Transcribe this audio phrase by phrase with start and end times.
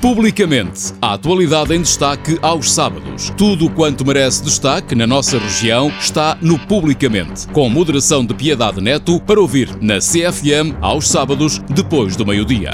[0.00, 3.28] Publicamente, a atualidade em destaque aos sábados.
[3.36, 9.20] Tudo quanto merece destaque na nossa região está no Publicamente, com moderação de Piedade Neto
[9.20, 12.70] para ouvir na CFM aos sábados depois do meio-dia.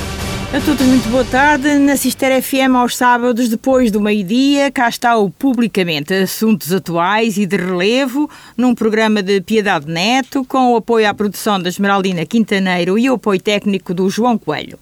[0.55, 1.75] A todos muito boa tarde.
[1.81, 7.45] Na Cister FM aos sábados depois do meio-dia, cá está o Publicamente, assuntos atuais e
[7.45, 12.97] de relevo, num programa de Piedade Neto, com o apoio à produção da Esmeraldina Quintaneiro
[12.97, 14.79] e o apoio técnico do João Coelho.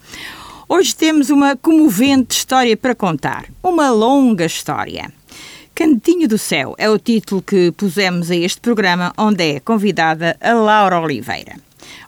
[0.66, 3.44] Hoje temos uma comovente história para contar.
[3.62, 5.12] Uma longa história.
[5.74, 10.54] Cantinho do Céu é o título que pusemos a este programa, onde é convidada a
[10.54, 11.56] Laura Oliveira.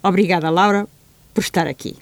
[0.02, 0.88] Obrigada, Laura,
[1.34, 1.96] por estar aqui.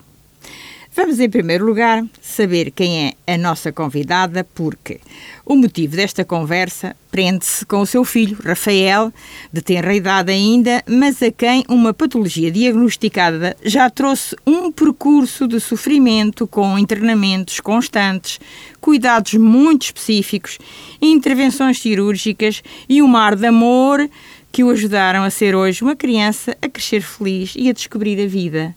[0.96, 5.00] Vamos, em primeiro lugar, saber quem é a nossa convidada, porque
[5.44, 9.12] o motivo desta conversa prende-se com o seu filho, Rafael,
[9.52, 15.58] de tenra idade ainda, mas a quem uma patologia diagnosticada já trouxe um percurso de
[15.58, 18.38] sofrimento com internamentos constantes,
[18.80, 20.58] cuidados muito específicos,
[21.02, 24.08] intervenções cirúrgicas e um mar de amor
[24.52, 28.28] que o ajudaram a ser hoje uma criança a crescer feliz e a descobrir a
[28.28, 28.76] vida.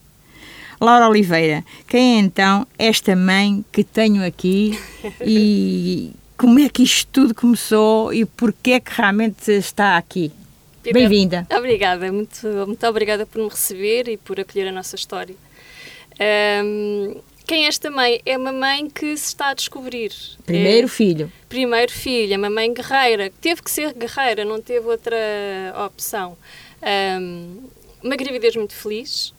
[0.80, 4.80] Laura Oliveira, quem é então esta mãe que tenho aqui
[5.26, 10.32] e como é que isto tudo começou e porquê é que realmente está aqui?
[10.84, 11.48] Bem-vinda.
[11.52, 15.36] Obrigada, muito, muito obrigada por me receber e por acolher a nossa história.
[16.64, 18.22] Um, quem é esta mãe?
[18.26, 20.12] É uma mãe que se está a descobrir.
[20.46, 21.32] Primeiro é, filho.
[21.50, 23.32] Primeiro filho, é uma mãe guerreira.
[23.42, 25.18] Teve que ser guerreira, não teve outra
[25.86, 26.38] opção.
[27.20, 27.64] Um,
[28.04, 29.34] uma gravidez muito feliz,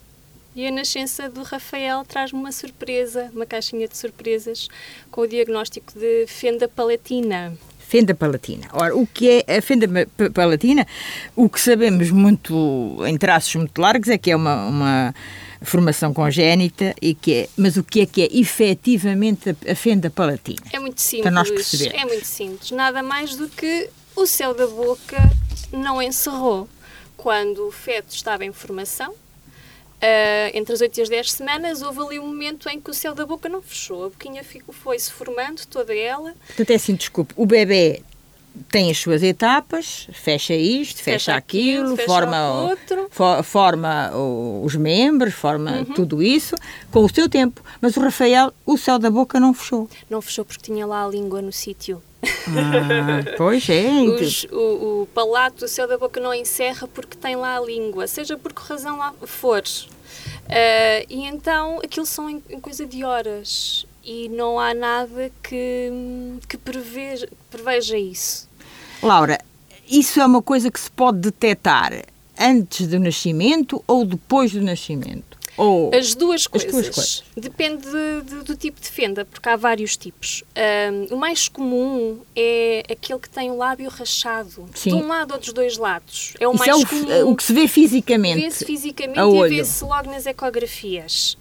[0.55, 4.69] e a nascença do Rafael traz-me uma surpresa, uma caixinha de surpresas,
[5.11, 7.57] com o diagnóstico de fenda palatina.
[7.79, 8.69] Fenda palatina.
[8.73, 9.87] Ora, o que é a fenda
[10.35, 10.87] palatina?
[11.35, 15.15] O que sabemos muito, em traços muito largos, é que é uma, uma
[15.63, 20.11] formação congénita e que é, mas o que é que é efetivamente a, a fenda
[20.11, 20.61] palatina?
[20.73, 21.23] É muito simples.
[21.23, 22.03] Para nós percebermos.
[22.03, 22.71] É muito simples.
[22.73, 25.17] Nada mais do que o céu da boca
[25.73, 26.69] não encerrou.
[27.17, 29.15] Quando o feto estava em formação,
[29.99, 32.95] Uh, entre as 8 e as 10 semanas, houve ali um momento em que o
[32.95, 34.05] céu da boca não fechou.
[34.05, 36.35] A boquinha foi-se formando, toda ela.
[36.47, 38.03] Portanto, é assim, desculpe, o bebê
[38.71, 42.77] tem as suas etapas, fecha isto, fecha, fecha aquilo, fecha forma, o,
[43.11, 44.11] for, forma
[44.63, 45.85] os membros, forma uhum.
[45.87, 46.55] tudo isso,
[46.91, 47.63] com o seu tempo.
[47.81, 49.89] Mas o Rafael, o céu da boca não fechou.
[50.09, 52.03] Não fechou porque tinha lá a língua no sítio.
[52.23, 53.89] Ah, pois é.
[54.03, 58.07] Os, o, o palato do céu da boca não encerra porque tem lá a língua,
[58.07, 59.63] seja por que razão lá for.
[60.49, 65.91] Uh, e então aquilo são em, em, coisa de horas e não há nada que,
[66.49, 68.48] que preveja, preveja isso.
[69.03, 69.39] Laura,
[69.89, 72.05] isso é uma coisa que se pode detectar
[72.39, 75.39] antes do nascimento ou depois do nascimento?
[75.59, 76.69] Ou as duas coisas.
[76.69, 77.25] As duas coisas.
[77.37, 80.45] Depende de, de, do tipo de fenda, porque há vários tipos.
[81.11, 84.91] Um, o mais comum é aquele que tem o lábio rachado, Sim.
[84.91, 86.35] de um lado ou dos dois lados.
[86.39, 87.31] É o Isso mais é o, comum.
[87.31, 88.41] O que se vê fisicamente.
[88.41, 91.37] Vê-se fisicamente e vê-se logo nas ecografias.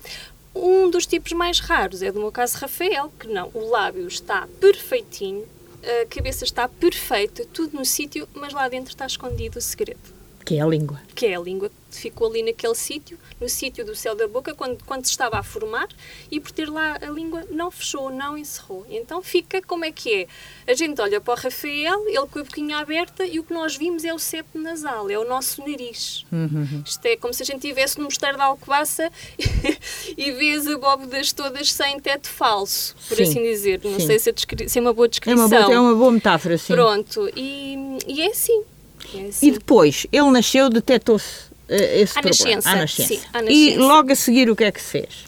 [0.56, 4.47] Um dos tipos mais raros é do meu caso Rafael, que não, o lábio está
[4.59, 5.46] perfeitinho,
[5.83, 10.16] a cabeça está perfeita, tudo no sítio, mas lá dentro está escondido o segredo.
[10.47, 11.02] Que é a língua.
[11.13, 14.56] Que é a língua que ficou ali naquele sítio, no sítio do céu da boca,
[14.56, 15.90] quando, quando se estava a formar,
[16.31, 18.85] e por ter lá a língua não fechou, não encerrou.
[18.90, 20.28] Então fica como é que é.
[20.66, 23.75] A gente olha para o Rafael, ele com a boquinha aberta, e o que nós
[23.75, 26.25] vimos é o septo nasal, é o nosso nariz.
[26.31, 26.81] Uhum.
[26.85, 29.12] Isto é como se a gente estivesse no mosteiro da Alcobaça
[30.18, 33.81] e vê as abóbodas todas sem teto falso, por sim, assim dizer.
[33.84, 34.08] Não sim.
[34.08, 35.44] sei se é, se é, uma boa descrição.
[35.44, 36.72] É uma boa, é uma boa metáfora, sim.
[36.72, 38.64] Pronto, e, e é assim.
[39.13, 39.29] É.
[39.41, 42.56] E depois, ele nasceu, detectou-se uh, esse à problema.
[42.56, 43.07] Nascença, à nascença.
[43.07, 43.51] Sim, à nascença.
[43.51, 45.28] E logo a seguir, o que é que se fez?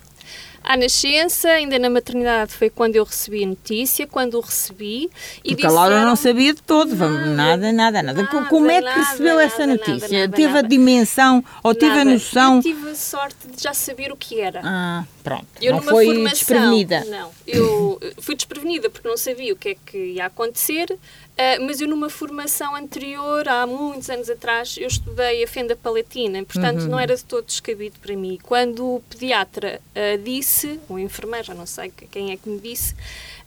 [0.61, 5.09] À nascença, ainda na maternidade, foi quando eu recebi a notícia, quando o recebi.
[5.43, 5.71] E Porque disseram...
[5.71, 8.13] a Laura não sabia de todo, nada, nada, nada.
[8.13, 10.29] nada Como é que nada, recebeu nada, essa notícia?
[10.29, 12.57] teve a dimensão ou teve a noção?
[12.57, 14.61] Eu tive a sorte de já saber o que era.
[14.63, 15.47] Ah, pronto.
[15.61, 17.05] Eu não foi formação, desprevenida.
[17.05, 20.99] Não, eu fui desprevenida porque não sabia o que é que ia acontecer.
[21.39, 26.43] Uh, mas eu numa formação anterior, há muitos anos atrás, eu estudei a fenda palatina,
[26.43, 26.89] portanto uhum.
[26.89, 28.37] não era de todo descabido para mim.
[28.43, 32.93] Quando o pediatra uh, disse, o enfermeiro, já não sei quem é que me disse,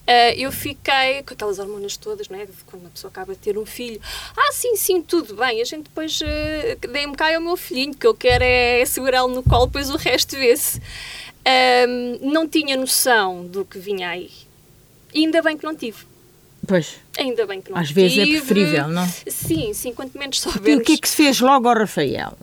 [0.03, 2.49] Uh, eu fiquei com aquelas hormonas todas, não é?
[2.67, 4.01] Quando uma pessoa acaba de ter um filho.
[4.37, 5.63] Ah, sim, sim, tudo bem.
[5.63, 9.45] A gente depois uh, dê-me cá ao meu filhinho, que eu quero é segurá-lo no
[9.45, 10.83] colo, depois o resto vê-se.
[12.21, 14.33] Não tinha noção do que vinha aí.
[15.15, 16.05] E ainda bem que não tive.
[16.67, 16.97] Pois.
[17.19, 18.39] Ainda bem que não Às vezes é tive.
[18.39, 19.07] preferível, não?
[19.27, 20.85] Sim, sim, quanto menos E o soubermos.
[20.87, 22.37] que é que se fez logo ao Rafael?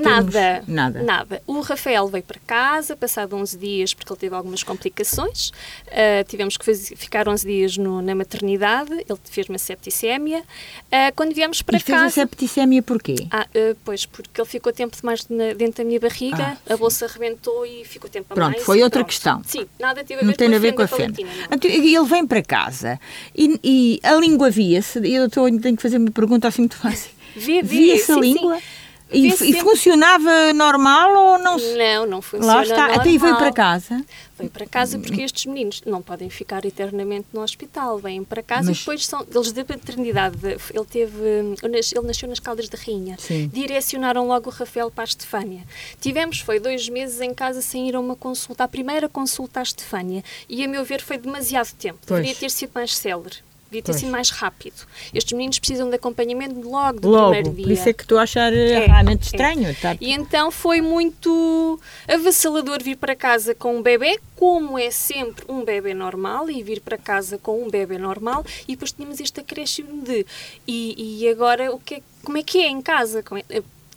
[0.00, 1.02] Nada, Nada.
[1.02, 1.42] nada.
[1.46, 5.50] O Rafael veio para casa, passado 11 dias, porque ele teve algumas complicações.
[5.90, 8.92] Ah, tivemos que fazer- ficar 11 dias no- na maternidade.
[8.92, 10.42] Ele fez uma septicémia.
[10.90, 12.14] Ah, quando viemos para E fez a casa.
[12.14, 13.14] septicémia porquê?
[13.30, 16.76] Ah, ah, pois, porque ele ficou tempo demais na- dentro da minha barriga, Ah, a
[16.76, 18.62] bolsa arrebentou e ficou tempo a Pronto, mais.
[18.64, 19.08] foi e outra pronto.
[19.08, 19.42] questão.
[19.46, 21.56] Sim, nada teve a Não ver tem com a ver com a fenda não.
[21.56, 23.00] Então, e ele vem para casa
[23.34, 24.98] e, e a língua via-se.
[25.12, 27.10] Eu estou, tenho que fazer uma pergunta assim muito fácil.
[27.34, 28.56] Vê, vê, Via-se a sim, língua?
[28.58, 28.62] sim.
[29.12, 29.60] E, e sempre.
[29.60, 31.56] funcionava normal ou não.
[31.58, 32.86] Não, não funciona Lá está.
[32.86, 33.38] Até aí veio normal.
[33.38, 34.04] para casa.
[34.38, 37.98] Veio para casa porque estes meninos não podem ficar eternamente no hospital.
[37.98, 39.26] Vêm para casa Mas- e depois são.
[39.34, 40.36] Eles da paternidade.
[40.44, 41.16] Ele teve.
[41.20, 43.16] hum, Ele nasceu nas Caldas da Rainha.
[43.18, 43.48] Sim.
[43.52, 45.62] Direcionaram logo o Rafael para a Estefânia.
[46.00, 48.64] Tivemos, foi dois meses em casa sem ir a uma consulta.
[48.64, 50.24] A primeira consulta à Estefânia.
[50.48, 51.98] E a meu ver foi demasiado tempo.
[52.06, 52.20] Pois.
[52.20, 53.36] Deveria ter sido mais célere.
[53.72, 54.00] Devia ter Pois.
[54.00, 54.74] sido mais rápido.
[55.14, 57.30] Estes meninos precisam de acompanhamento logo do Logo.
[57.30, 57.64] primeiro dia.
[57.64, 59.24] Por isso é que estou a achar eh, É, realmente é.
[59.24, 59.76] estranho.
[59.80, 59.96] tá?
[59.98, 65.64] E então foi muito avassalador vir para casa com um bebê, como é sempre um
[65.64, 70.02] bebê normal, e vir para casa com um bebê normal, e depois tínhamos este acréscimo
[70.02, 70.26] de
[70.68, 73.24] e, e agora o que é- como é que é em casa?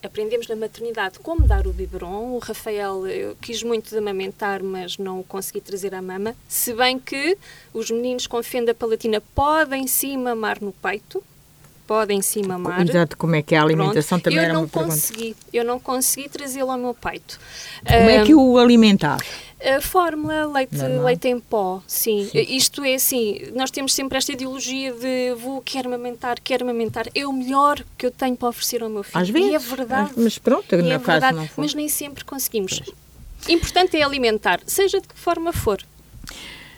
[0.05, 2.35] Aprendemos na maternidade como dar o biberon.
[2.35, 3.03] O Rafael
[3.41, 6.35] quis muito de amamentar, mas não o consegui trazer à mama.
[6.47, 7.37] Se bem que
[7.73, 11.23] os meninos com fenda palatina podem sim mamar no peito,
[11.87, 12.81] podem sim mamar.
[12.81, 14.23] Exato, como é que é a alimentação Pronto.
[14.23, 14.93] também eu era não uma pergunta.
[14.95, 17.39] consegui, eu não consegui trazê-lo ao meu peito.
[17.85, 19.19] Como é que o alimentar?
[19.65, 22.29] a fórmula, leite, leite em pó, sim.
[22.33, 27.07] Isto é assim, nós temos sempre esta ideologia de vou, quero amamentar, quero amamentar.
[27.15, 29.17] É o melhor que eu tenho para oferecer ao meu filho.
[29.21, 29.49] Às vezes.
[29.49, 30.11] E é verdade.
[30.17, 31.63] Mas pronto, no é caso verdade, não foi.
[31.63, 32.81] mas nem sempre conseguimos.
[33.49, 35.81] Importante é alimentar, seja de que forma for.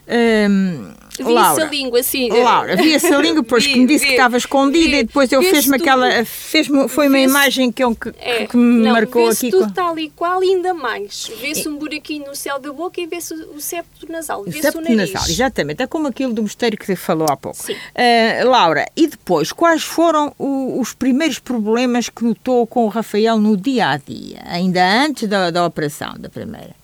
[0.10, 2.30] Hum, Via-se Laura, a língua, assim.
[2.30, 5.78] Laura, via-se a língua, depois que me disse que estava escondida e depois eu fez-me
[5.78, 6.24] aquela.
[6.24, 9.50] Fez foi uma imagem que, eu, que, É, que me não, marcou aqui.
[9.50, 11.32] tudo com- tal e qual, ainda mais.
[11.42, 14.44] Vê-se um buraquinho no céu da boca e vê-se o septo nasal.
[14.44, 15.12] Vê-se o Septo nariz.
[15.12, 15.82] nasal, exatamente.
[15.82, 17.58] É como aquilo do mosteiro que falou há pouco.
[17.96, 23.40] Ah, Laura, e depois, quais foram o- os primeiros problemas que notou com o Rafael
[23.40, 26.76] no dia a dia, ainda antes da, da operação, da primeira?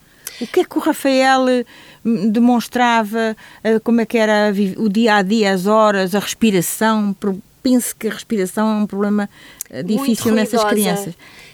[0.41, 1.45] O que é que o Rafael
[2.03, 3.35] demonstrava?
[3.63, 7.15] eh, Como é que era o dia a dia, as horas, a respiração?
[7.61, 9.29] Penso que a respiração é um problema
[9.71, 11.13] Muito difícil nessas crianças.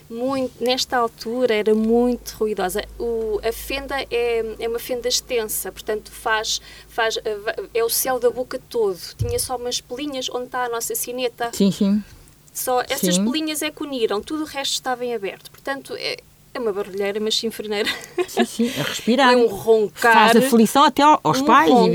[0.09, 2.83] Muito, nesta altura era muito ruidosa.
[2.97, 8.19] O, a fenda é, é uma fenda extensa, portanto faz, faz eh, é o céu
[8.19, 8.97] da boca todo.
[9.17, 11.51] Tinha só umas pelinhas onde está a nossa sineta.
[11.53, 12.03] Sim, sim.
[12.51, 13.25] Só essas Sim.
[13.25, 15.49] pelinhas é que uniram, tudo o resto estava em aberto.
[15.51, 16.17] Portanto, é,
[16.53, 17.89] é uma barulheira, mas chinfreneira.
[18.27, 18.71] Sim, sim.
[18.79, 19.33] A respirar.
[19.33, 20.13] É um roncar.
[20.31, 21.87] Faz aflição até ao- aos um pais, roncar,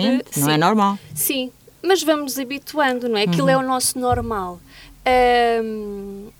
[0.00, 0.40] evidentemente.
[0.40, 0.58] Não é sim.
[0.60, 0.98] normal.
[1.14, 1.52] Sim,
[1.82, 3.22] mas vamos habituando, não é?
[3.24, 3.50] Aquilo Uhum.
[3.50, 4.60] é o nosso normal.
[5.04, 6.32] Eu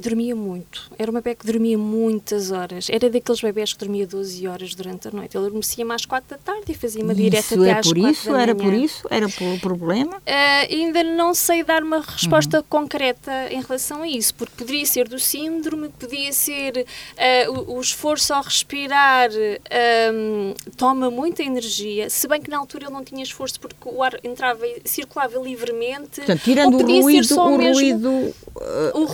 [0.00, 0.90] dormia muito.
[0.98, 2.88] Era uma bebê que dormia muitas horas.
[2.90, 5.36] Era daqueles bebés que dormia 12 horas durante a noite.
[5.36, 8.10] Ele adormecia-me às 4 da tarde e fazia uma direta até é às por 4
[8.12, 8.30] isso?
[8.32, 8.84] da Era por manhã.
[8.84, 9.06] isso?
[9.10, 10.22] Era por problema?
[10.26, 12.64] Ah, ainda não sei dar uma resposta Uhum.
[12.68, 17.80] concreta em relação a isso, porque poderia ser do síndrome, podia ser ah, o, o
[17.80, 19.30] esforço ao respirar
[19.70, 24.02] ahm, toma muita energia, se bem que na altura ele não tinha esforço porque o
[24.02, 26.16] ar entrava e circulava livremente.
[26.16, 28.34] Portanto, tirando o ruído, o mesmo- uh, o ruído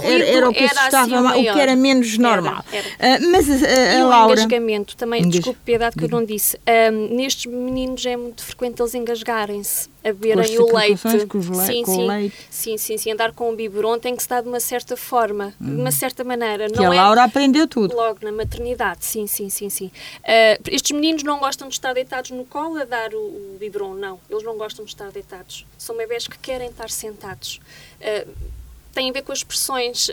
[0.05, 2.65] era, era o que era assustava assim o que era menos Era, normal.
[2.73, 3.21] era.
[3.21, 3.53] Uh, mas uh,
[4.01, 4.33] a, o Laura.
[4.35, 6.59] engasgamento também, desculpe, piedade que eu não disse.
[7.11, 11.03] Nestes meninos é muito frequente eles engasgarem-se, a beberem o leite.
[11.03, 12.37] com le- sim, com o sim, leite.
[12.51, 13.13] sim, sim, sim.
[13.13, 16.25] Andar com o biberon tem que se dar de uma certa forma, de uma certa
[16.25, 16.69] maneira.
[16.69, 17.95] Que não a é Laura aprendeu tudo.
[17.95, 19.91] logo na maternidade, sim, sim, sim, sim.
[20.25, 23.95] Ah, estes meninos não gostam de estar deitados no colo a dar o, o biberon,
[23.95, 24.19] não.
[24.31, 25.67] Eles não gostam de estar deitados.
[25.79, 27.61] São bebés que querem estar sentados.
[28.01, 28.25] Ah,
[28.93, 30.13] tem a ver com as pressões uh,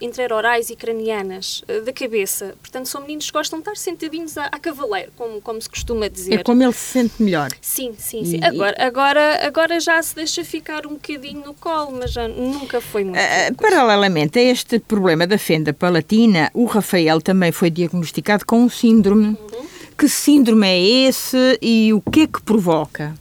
[0.00, 2.54] interorais e cranianas uh, da cabeça.
[2.60, 6.08] Portanto, são meninos que gostam de estar sentadinhos à, à cavaleiro, como, como se costuma
[6.08, 6.34] dizer.
[6.40, 7.50] É como ele se sente melhor.
[7.60, 8.38] Sim, sim, sim.
[8.38, 12.80] E- Agora, agora, agora já se deixa ficar um bocadinho no colo, mas já nunca
[12.80, 13.18] foi muito.
[13.18, 18.68] Uh, paralelamente a este problema da fenda palatina, o Rafael também foi diagnosticado com um
[18.68, 19.28] síndrome.
[19.28, 19.66] Uhum.
[19.96, 23.14] Que síndrome é esse e o que é que provoca?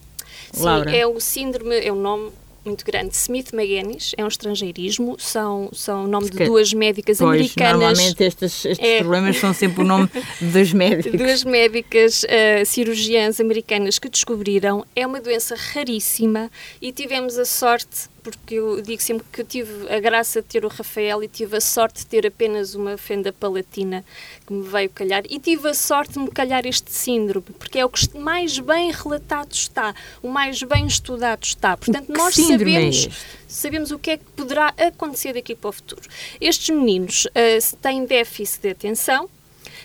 [0.51, 0.95] Sim, Laura.
[0.95, 2.31] é o síndrome, é um nome
[2.65, 3.15] muito grande.
[3.15, 7.73] Smith-Magenis é um estrangeirismo, são, são o nome de duas médicas Pois, americanas.
[7.73, 8.99] normalmente estes, estes É.
[8.99, 10.09] problemas são sempre o nome
[10.41, 11.17] dos médicos.
[11.19, 14.85] Duas médicas eh, cirurgiãs americanas que descobriram.
[14.95, 16.49] É uma doença raríssima
[16.81, 20.65] e tivemos a sorte porque eu digo sempre que eu tive a graça de ter
[20.65, 24.03] o Rafael e tive a sorte de ter apenas uma fenda palatina
[24.47, 27.85] que me veio calhar e tive a sorte de me calhar este síndrome, porque é
[27.85, 31.75] o que mais bem relatado está, o mais bem estudado está.
[31.75, 33.09] Portanto, nós é sabemos,
[33.47, 36.07] sabemos o que é que poderá acontecer daqui para o futuro.
[36.39, 39.29] Estes meninos uh, têm déficit de atenção,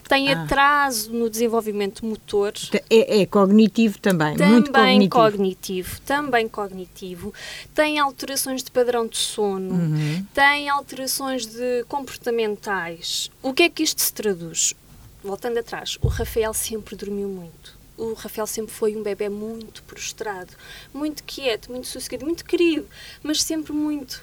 [0.08, 0.42] tem ah.
[0.42, 2.52] atraso no desenvolvimento motor.
[2.90, 5.10] É, é cognitivo também, também muito cognitivo.
[5.10, 6.00] cognitivo.
[6.00, 7.34] Também cognitivo.
[7.74, 10.26] Tem alterações de padrão de sono, uhum.
[10.32, 13.30] tem alterações de comportamentais.
[13.42, 14.74] O que é que isto se traduz?
[15.22, 20.52] Voltando atrás, o Rafael sempre dormiu muito o Rafael sempre foi um bebê muito prostrado,
[20.94, 22.86] muito quieto, muito sossegado, muito querido,
[23.24, 24.22] mas sempre muito.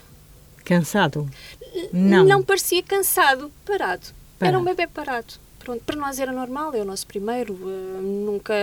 [0.64, 1.28] Cansado?
[1.92, 2.24] Não.
[2.24, 4.06] Não parecia cansado, parado.
[4.38, 4.56] parado.
[4.56, 5.34] Era um bebê parado.
[5.66, 8.54] Pronto, para nós era normal, é o nosso primeiro, uh, nunca,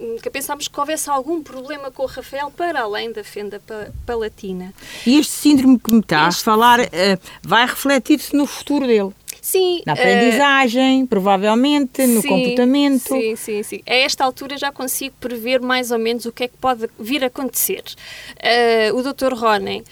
[0.00, 3.60] nunca pensámos que houvesse algum problema com o Rafael para além da fenda
[4.06, 4.72] palatina.
[5.06, 6.40] E este síndrome que me está este...
[6.40, 6.86] a falar uh,
[7.42, 9.10] vai refletir-se no futuro dele?
[9.42, 9.82] Sim.
[9.84, 13.08] Na aprendizagem, uh, provavelmente, no sim, comportamento.
[13.08, 13.82] Sim, sim, sim.
[13.86, 17.22] A esta altura já consigo prever mais ou menos o que é que pode vir
[17.24, 17.82] a acontecer.
[18.38, 19.34] Uh, o Dr.
[19.34, 19.84] Ronen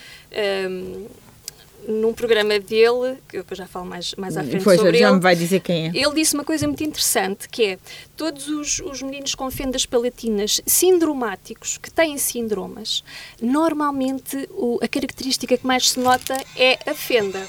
[1.86, 5.16] num programa dele, que eu já falo mais, mais à frente pois, sobre já ele,
[5.16, 5.92] me vai dizer quem é.
[5.94, 7.78] Ele disse uma coisa muito interessante, que é
[8.16, 13.02] todos os, os meninos com fendas palatinas sindromáticos, que têm síndromas,
[13.40, 17.46] normalmente o, a característica que mais se nota é a fenda.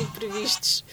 [0.00, 0.84] Imprevistos.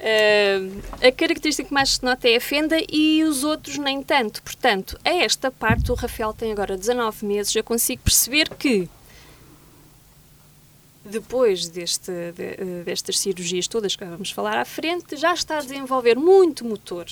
[0.00, 4.42] Uh, a característica que mais se nota é a fenda e os outros nem tanto.
[4.42, 8.88] Portanto, a esta parte, o Rafael tem agora 19 meses, eu consigo perceber que
[11.10, 15.60] depois deste, de, eh, destas cirurgias todas que vamos falar à frente, já está a
[15.60, 17.06] desenvolver muito motor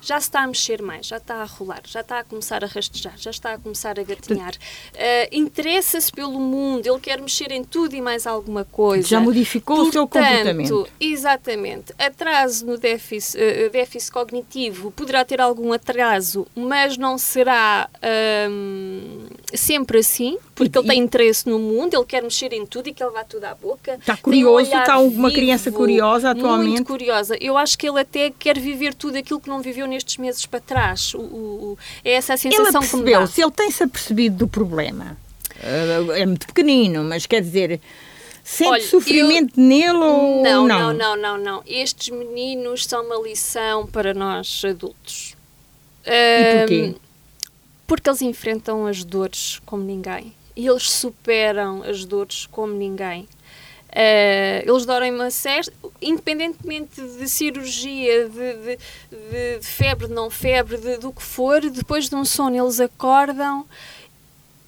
[0.00, 2.66] já se está a mexer mais, já está a rolar, já está a começar a
[2.66, 4.54] rastejar, já está a começar a gatinhar.
[4.54, 9.06] Uh, Interessa-se pelo mundo, ele quer mexer em tudo e mais alguma coisa.
[9.06, 10.88] Já modificou Portanto, o seu comportamento.
[10.98, 11.92] Exatamente.
[11.98, 17.88] Atraso no déficit, uh, déficit cognitivo poderá ter algum atraso, mas não será
[18.48, 22.88] um, sempre assim, porque e, ele tem interesse no mundo, ele quer mexer em tudo
[22.88, 23.94] e que ele vá tudo à boca.
[23.94, 26.70] Está curioso, um está uma vivo, criança curiosa atualmente.
[26.70, 27.36] Muito curiosa.
[27.40, 30.60] Eu acho que ele até quer viver tudo aquilo que não viveu nestes meses para
[30.60, 31.14] trás.
[31.14, 33.26] O, o, é essa a sensação ele que me dá.
[33.26, 35.16] Se ele tem-se apercebido do problema,
[35.62, 37.80] eh, é muito pequenino, mas quer dizer...
[38.42, 39.64] Sente Olha, sofrimento eu...
[39.64, 40.92] nele ou não, não?
[40.92, 41.62] Não, não, não, não.
[41.66, 45.36] Estes meninos são uma lição para nós adultos.
[46.04, 46.94] E porquê?
[47.86, 50.34] Porque eles enfrentam as dores como ninguém.
[50.60, 53.22] E eles superam as dores como ninguém.
[53.22, 58.78] Uh, eles dorem uma série, independentemente de cirurgia, de, de,
[59.10, 63.64] de, de febre, não febre, de, do que for, depois de um sono eles acordam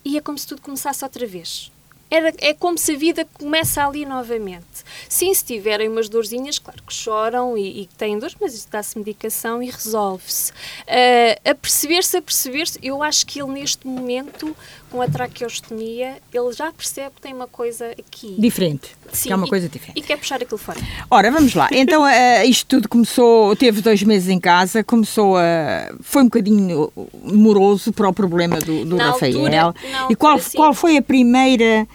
[0.02, 1.70] e é como se tudo começasse outra vez.
[2.10, 4.84] Era, é como se a vida começa ali novamente.
[5.08, 9.62] Sim, se tiverem umas dorzinhas, claro que choram e, e têm dores, mas dá-se medicação
[9.62, 10.52] e resolve-se.
[10.52, 14.56] Uh, a perceber-se, a perceber-se, eu acho que ele neste momento,
[14.92, 18.36] com a traqueostomia, ele já percebe que tem uma coisa aqui.
[18.38, 18.90] Diferente.
[19.10, 19.98] Sim, que é uma e, coisa diferente.
[19.98, 20.78] E quer puxar aquilo fora.
[21.10, 21.66] Ora, vamos lá.
[21.72, 25.90] Então, uh, isto tudo começou, teve dois meses em casa, começou a.
[26.02, 26.92] Foi um bocadinho
[27.24, 29.46] moroso para o problema do, do Rafael.
[29.46, 29.74] Altura,
[30.10, 31.88] e qual, qual foi a primeira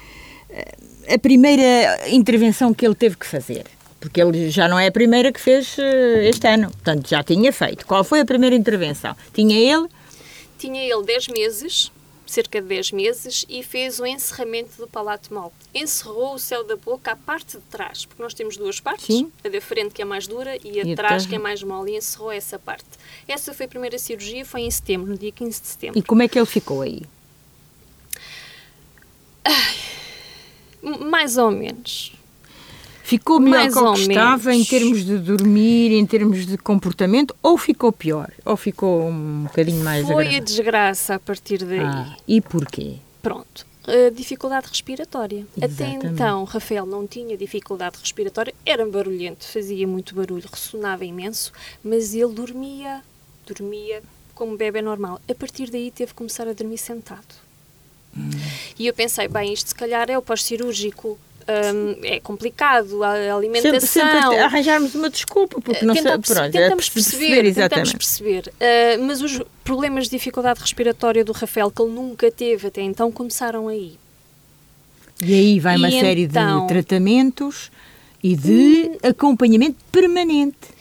[1.08, 3.66] a primeira intervenção que ele teve que fazer?
[4.00, 7.52] Porque ele já não é a primeira que fez eh, este ano, portanto já tinha
[7.52, 7.86] feito.
[7.86, 9.16] Qual foi a primeira intervenção?
[9.34, 9.88] Tinha ele?
[10.58, 11.92] Tinha ele 10 meses,
[12.32, 15.52] cerca de 10 meses, e fez o encerramento do palato mole.
[15.74, 19.32] Encerrou o céu da boca à parte de trás, porque nós temos duas partes, Sim.
[19.44, 21.94] a da frente que é mais dura e a de trás que é mais mole,
[21.94, 22.86] e encerrou essa parte.
[23.28, 26.00] Essa foi a primeira cirurgia, foi em setembro, no dia 15 de setembro.
[26.00, 27.02] E como é que ele ficou aí?
[29.44, 29.76] Ai,
[30.82, 32.17] mais ou menos.
[33.08, 37.34] Ficou melhor Mais que o que estava em termos de dormir, em termos de comportamento,
[37.42, 38.30] ou ficou pior?
[38.44, 40.42] Ou ficou um bocadinho mais Foi agradável?
[40.42, 41.80] a desgraça a partir daí.
[41.80, 42.98] Ah, e porquê?
[43.22, 43.66] Pronto.
[43.88, 45.48] Uh, dificuldade respiratória.
[45.56, 46.00] Exatamente.
[46.00, 52.14] Até então, Rafael não tinha dificuldade respiratória, era barulhento, fazia muito barulho, ressonava imenso, mas
[52.14, 53.02] ele dormia,
[53.48, 54.04] dormia
[54.36, 55.22] como um bebê normal.
[55.30, 57.48] A partir daí teve que começar a dormir sentado.
[58.78, 61.18] E eu pensei, bem, isto se calhar é o pós-cirúrgico.
[61.50, 63.80] Um, é complicado, a alimentação.
[63.80, 67.94] Sempre, sempre arranjarmos uma desculpa, porque não tentamos, sei, pronto, tentamos é perceber, perceber tentamos
[67.94, 68.48] perceber.
[68.48, 73.10] Uh, mas os problemas de dificuldade respiratória do Rafael, que ele nunca teve até então,
[73.14, 73.98] começaram aí.
[75.24, 77.72] E aí vai uma e série então, de tratamentos
[78.22, 80.76] e de hum, acompanhamento permanente.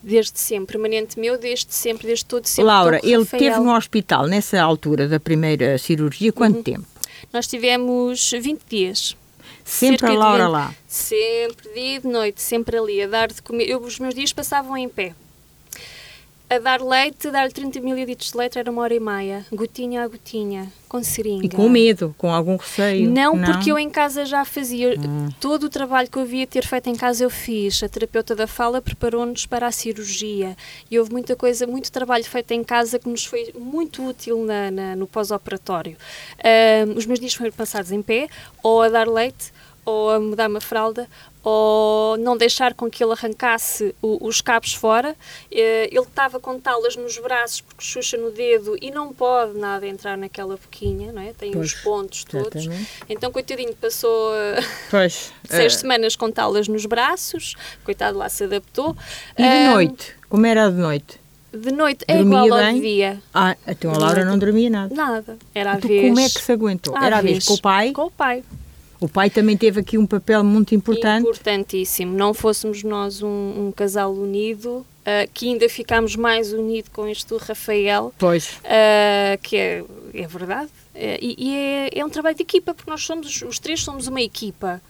[0.00, 2.64] Desde sempre, permanente meu, desde sempre, desde todo sempre.
[2.64, 3.42] Laura, estou com o ele Rafael.
[3.42, 6.62] esteve no hospital nessa altura da primeira cirurgia quanto Uhum.
[6.62, 6.86] tempo?
[7.32, 9.16] Nós tivemos 20 dias.
[9.64, 10.74] Sempre a Laura 20 lá.
[10.86, 13.68] Sempre, dia e de noite, sempre ali, a dar de comer.
[13.68, 15.14] Eu, os meus dias passavam em pé.
[16.54, 20.06] A dar leite, dar-lhe 30 mililitros de leite era uma hora e meia, gotinha a
[20.08, 21.46] gotinha, com seringa.
[21.46, 23.08] E com medo, com algum receio?
[23.10, 24.90] Não, porque eu em casa já fazia.
[25.00, 25.30] Hum.
[25.40, 27.82] Todo o trabalho que eu havia ter feito em casa eu fiz.
[27.82, 30.54] A terapeuta da fala preparou-nos para a cirurgia.
[30.90, 34.70] E houve muita coisa, muito trabalho feito em casa que nos foi muito útil na,
[34.70, 35.96] na- no pós-operatório.
[36.44, 38.28] Ahm, os meus dias foram passados em pé,
[38.62, 39.50] ou a dar leite,
[39.86, 41.08] ou a mudar uma fralda,
[41.42, 45.16] ou não deixar com que ele arrancasse o- os cabos fora.
[45.50, 49.86] Eh, ele estava com talas nos braços porque xuxa no dedo e não pode nada
[49.86, 51.32] entrar naquela boquinha, não é?
[51.32, 52.54] Tem Pois, os pontos todos.
[52.62, 52.88] exatamente.
[53.08, 55.32] Então, coitadinho, passou eh, Pois.
[55.48, 58.96] seis eh, semanas com talas nos braços, coitado lá se adaptou.
[59.36, 60.14] e de noite?
[60.28, 61.20] Como era de noite?
[61.52, 62.74] De noite é Dormia igual ao bem?
[62.76, 63.22] de dia.
[63.34, 64.94] Ah, então a Laura não dormia nada.
[64.94, 65.36] Nada.
[65.54, 66.02] Era a Então, vez.
[66.08, 66.96] como é que se aguentou?
[66.96, 67.92] à Era a vez com o pai?
[67.92, 68.42] Com o pai.
[69.02, 71.22] O pai também teve aqui um papel muito importante.
[71.26, 72.16] Importantíssimo.
[72.16, 77.26] Não fôssemos nós um, um casal unido, ah, que ainda ficámos mais unido com este
[77.28, 78.58] do Rafael, Pois.
[78.64, 80.70] ah, que é, é verdade.
[80.94, 84.06] Eh, e e é, é um trabalho de equipa, porque nós somos, os três somos
[84.06, 84.80] uma equipa.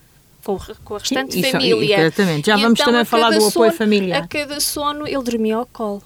[0.45, 2.01] Com, com a restante isso- família.
[2.01, 2.47] exatamente.
[2.47, 4.23] Já E vamos então, também falar do apoio sono- familiar.
[4.25, 6.03] A cada sono ele dormia ao colo.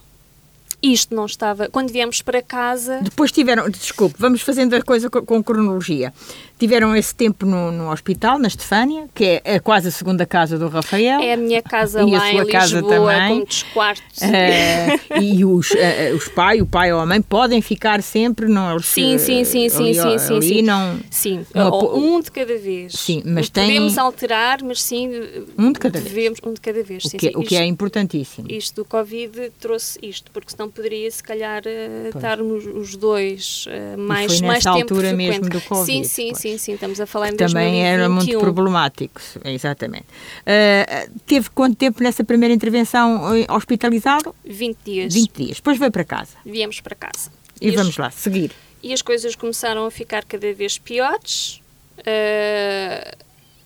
[0.83, 1.71] Isto não estava.
[1.71, 6.13] Quando viemos para casa, Depois tiveram, desculpe, vamos fazendo a coisa co- com, cronologia.
[6.59, 10.59] Tiveram esse tempo no, no hospital, na Estefânia, que é, é quase a segunda casa
[10.59, 11.21] do Rafael.
[11.21, 13.29] é a minha casa E a lá sua em casa Lisboa, também.
[13.29, 14.23] com muitos quartos.
[14.23, 18.71] Eh, e os, eh, os pais, o pai ou a mãe podem ficar sempre não
[18.73, 20.63] eles, Sim, sim, sim, sim, ali, sim, sim, ali sim.
[20.63, 22.93] não Sim, Uma um de cada vez.
[22.95, 25.11] Sim, mas tem- Podemos alterar, mas sim.
[25.59, 26.15] Um de cada vez.
[26.15, 27.05] devemos, Um de cada vez.
[27.05, 27.33] o sim, que, sim.
[27.37, 28.47] o que é Isto- importantíssimo.
[28.51, 31.63] Isto do Covid trouxe isto, porque senão poderia, se calhar,
[32.09, 33.67] estarmos os dois
[33.99, 35.17] mais, mais tempo altura frequente.
[35.41, 36.39] mesmo do Covid, Sim, sim, pois.
[36.41, 38.41] sim, sim, estamos a falar em Também era muito 2021.
[38.41, 40.05] problemático, exatamente.
[40.45, 44.35] Eh, teve quanto tempo nessa primeira intervenção eh, hospitalizado?
[44.45, 45.15] 20 dias.
[45.15, 45.57] 20 dias.
[45.57, 46.33] Depois veio para casa.
[46.45, 47.31] Viemos para casa.
[47.61, 48.53] E as- vamos lá, seguir.
[48.83, 51.61] E as coisas começaram a ficar cada vez piores.
[52.05, 53.15] eh,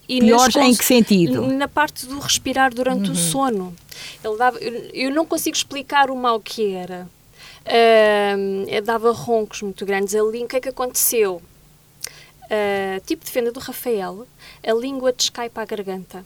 [0.09, 1.47] e Piores nas em que sentido?
[1.47, 3.75] Na parte do respirar durante o sono.
[4.25, 7.07] Ele dava, eu, não consigo explicar o mal que era.
[8.67, 10.15] Ele dava roncos muito grandes.
[10.15, 11.41] Ali, o que é que aconteceu?
[12.53, 14.27] Eh, tipo de fenda do Rafael,
[14.67, 16.25] a língua descai para a garganta.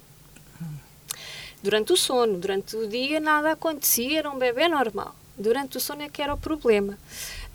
[1.62, 5.14] Durante o sono, durante o dia, nada acontecia, era um bebê normal.
[5.36, 6.98] Durante o sono é que era o problema.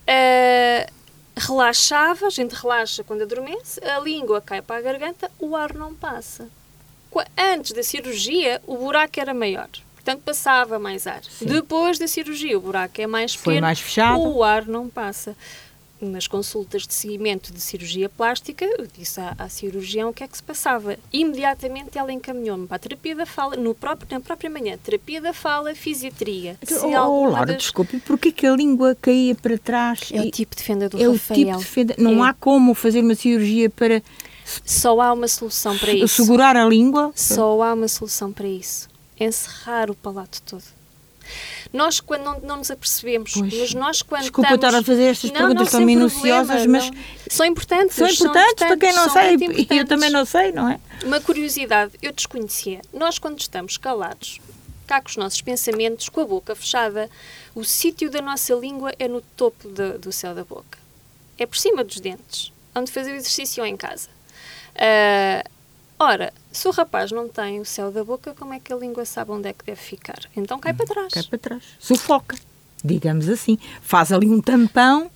[0.07, 0.87] Ah,
[1.35, 5.95] relaxava, a gente relaxa quando adormece, a língua cai para a garganta, o ar não
[5.95, 6.47] passa.
[7.37, 9.69] Antes da cirurgia, o buraco era maior.
[9.95, 11.21] Portanto, passava mais ar.
[11.41, 14.21] Depois da cirurgia, o buraco é mais Foi pequeno, mais fechado.
[14.21, 15.35] o ar não passa.
[16.01, 20.27] Nas consultas de seguimento de cirurgia plástica, eu disse à, à cirurgião o que é
[20.29, 20.97] que se passava.
[21.11, 25.33] Imediatamente ela encaminhou-me para a terapia da fala, no próprio, na própria manhã, terapia da
[25.33, 26.57] fala, fisiatria.
[26.63, 26.89] Se Oh,
[27.25, 30.09] Laura, das- desculpe, porquê que a língua caía para trás?
[30.13, 31.37] É o tipo de fenda do é o Rafael.
[31.45, 31.95] tipo de fenda.
[31.97, 32.29] Não É.
[32.29, 34.01] há como fazer uma cirurgia para
[34.65, 36.23] Só há uma solução para isso.
[36.23, 37.11] segurar a língua?
[37.13, 38.87] Só há uma solução para isso.
[39.19, 40.63] Encerrar o palato todo.
[41.71, 43.53] Nós, quando não, não nos apercebemos, Pois.
[43.53, 44.65] mas nós, quando Desculpa estamos...
[44.75, 47.03] estar a fazer estas Não, perguntas não, tão minuciosas, problema, mas não.
[47.29, 47.95] São importantes.
[47.95, 49.35] são importantes para quem não são sei
[49.69, 50.79] e eu também não sei, não é?
[51.03, 52.81] Uma curiosidade, eu desconhecia.
[52.91, 54.39] Nós, quando estamos calados,
[54.87, 57.09] cá com os nossos pensamentos, com a boca fechada,
[57.53, 60.77] o sítio da nossa língua é no topo da- do céu da boca.
[61.37, 64.09] É por cima dos dentes, onde fazer o exercício em casa.
[64.75, 65.43] Ah,
[65.99, 69.05] ora, se o rapaz não tem o céu da boca, como é que a língua
[69.05, 70.19] sabe onde é que deve ficar?
[70.35, 71.13] Então cai para trás.
[71.13, 71.63] Cai para trás.
[71.79, 72.35] Sufoca,
[72.83, 73.57] digamos assim.
[73.81, 75.09] Faz ali um tampão.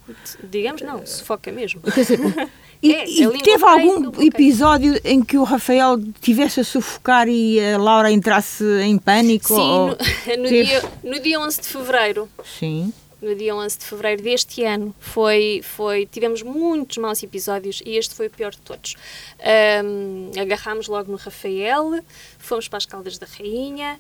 [0.44, 1.82] Digamos, não, sufoca mesmo.
[1.82, 2.20] Quer dizer,
[2.82, 4.26] e, É, e teve algum cai.
[4.28, 9.48] episódio em que o Rafael tivesse a sufocar e a Laura entrasse em pânico?
[9.48, 9.98] Sim, ou- no,
[10.44, 12.30] no dia, no dia 11 de fevereiro,
[12.60, 12.94] Sim.
[13.24, 14.94] No dia 11 de fevereiro deste ano.
[15.00, 18.96] Foi, foi, tivemos muitos maus episódios e este foi o pior de todos.
[19.40, 22.04] Ahm, agarrámos logo no Rafael,
[22.38, 24.00] fomos para as Caldas da Rainha,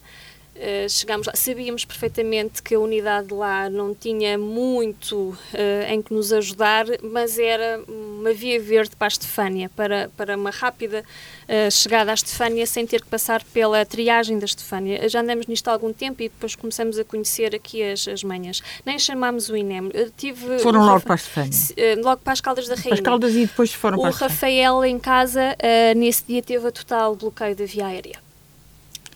[0.55, 6.13] ah, chegámos lá, sabíamos perfeitamente que a unidade lá não tinha muito ah, em que
[6.13, 11.03] nos ajudar, mas era uma via verde para a Estefânia, para, para uma rápida
[11.47, 15.07] ah, chegada à Estefânia sem ter que passar pela triagem da Estefânia.
[15.09, 18.61] Já andamos nisto há algum tempo e depois começamos a conhecer aqui as, as manhas.
[18.85, 19.89] Nem chamámos o INEM.
[20.17, 21.73] Tive Foram o logo Rafa- para a Estefânia.
[21.77, 22.93] Eh, logo para as Caldas da Rainha.
[22.93, 24.33] As caldas e depois foram O para Estefânia.
[24.69, 28.22] Rafael em casa, eh, nesse dia, teve a total bloqueio da via aérea.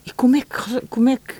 [0.07, 1.33] E como é que, como é que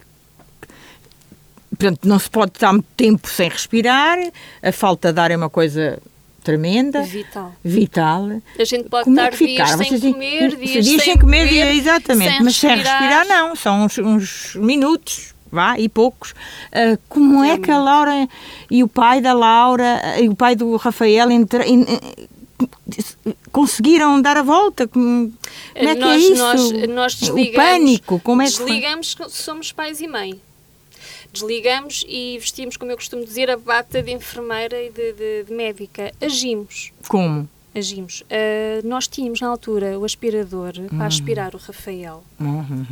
[1.69, 4.17] portanto, não se pode estar muito tempo sem respirar,
[4.61, 5.99] a falta de ar é uma coisa
[6.43, 7.01] tremenda.
[7.03, 7.53] Vital.
[7.63, 8.41] Vital.
[8.59, 9.77] A gente pode Como é estar que dias ficar?
[9.77, 13.85] sem Vocês comer, dias, dias sem comer, beber, exatamente, sem mas sem respirar não, são
[13.85, 16.33] uns, uns minutos, vá, e poucos.
[16.71, 18.27] Ah, como é que a Laura
[18.71, 21.65] e o pai da Laura e o pai do Rafael entra-
[23.51, 24.87] conseguiram dar a volta?
[24.87, 25.33] Como,
[25.75, 26.35] é que é nós, isso?
[26.37, 30.39] Nós, nós o pânico, como é que desligamos que somos pais e mãe.
[31.31, 35.53] Desligamos e vestimos, como eu costumo dizer, a bata de enfermeira e de, de- de
[35.53, 36.11] médica.
[36.21, 36.91] Agimos.
[37.07, 37.47] Como?
[37.75, 38.23] Agimos.
[38.29, 40.87] Ah, nós tínhamos na altura o aspirador Hum.
[40.97, 42.23] para aspirar o Rafael.
[42.39, 42.85] Uhum,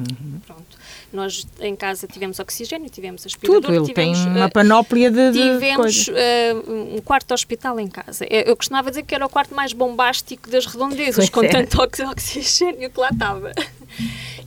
[0.46, 0.78] Pronto.
[1.16, 3.62] Nós em casa tivemos oxigênio, tivemos aspirador.
[3.62, 7.88] Tudo, ele tem tivemos, uma ah, panóplia de, de Tivemos ah, um quarto hospital em
[7.88, 8.26] casa.
[8.30, 11.48] Eu eu costumava dizer que era o quarto mais bombástico das redondezas, Pois com é.
[11.48, 13.52] tanto ox- oxigênio que lá estava.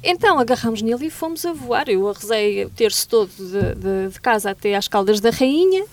[0.03, 1.89] Então agarramos nele e fomos a voar.
[1.89, 5.85] Eu arrezei o terço todo de, de- de casa até às Caldas da Rainha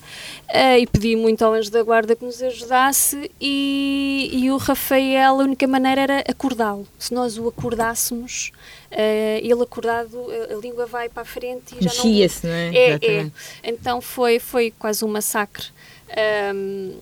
[0.47, 3.31] ah, e pedi muito ao anjo da guarda que nos ajudasse.
[3.41, 6.87] E, e o Rafael, a única maneira era acordá-lo.
[6.99, 8.51] Se nós o acordássemos,
[8.91, 12.05] ah, ele acordado, a, a língua vai para a frente e já não.
[12.05, 12.75] Mexia-se, não é?
[12.75, 13.31] É, é.
[13.63, 15.65] Então foi, foi quase um massacre.
[16.11, 16.93] Ahm,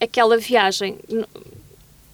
[0.00, 0.98] aquela viagem.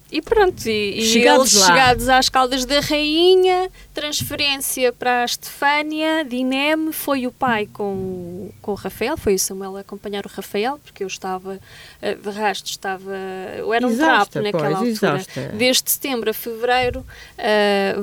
[0.09, 6.23] E pronto, e, e Chegados eles chegados às Caldas da Rainha, transferência para a Estefânia,
[6.23, 10.29] Dinem, foi o pai com, o- com o Rafael, foi o Samuel a acompanhar o
[10.29, 11.59] Rafael, porque eu estava
[12.01, 13.11] eh, de rastro, estava.
[13.57, 15.21] Eu era um Exausta, trapo naquela pois, altura.
[15.21, 15.41] exausta.
[15.57, 17.05] Desde setembro a fevereiro,
[17.37, 17.95] eh,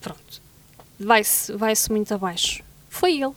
[0.00, 0.40] pronto,
[0.98, 2.62] vai-se vai -se muito abaixo.
[2.88, 3.34] Foi ele.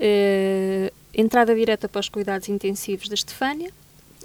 [0.00, 3.70] Eh, entrada direta para os cuidados intensivos da Estefânia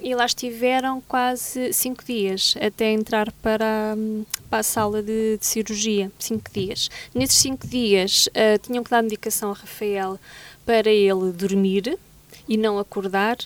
[0.02, 5.46] e lá estiveram quase cinco dias até entrar para, hum, para a sala de, de
[5.46, 6.10] cirurgia.
[6.18, 6.90] Cinco dias.
[7.14, 10.18] Nesses cinco dias eh, tinham que dar medicação a Rafael
[10.64, 11.98] para ele dormir
[12.48, 13.36] e não acordar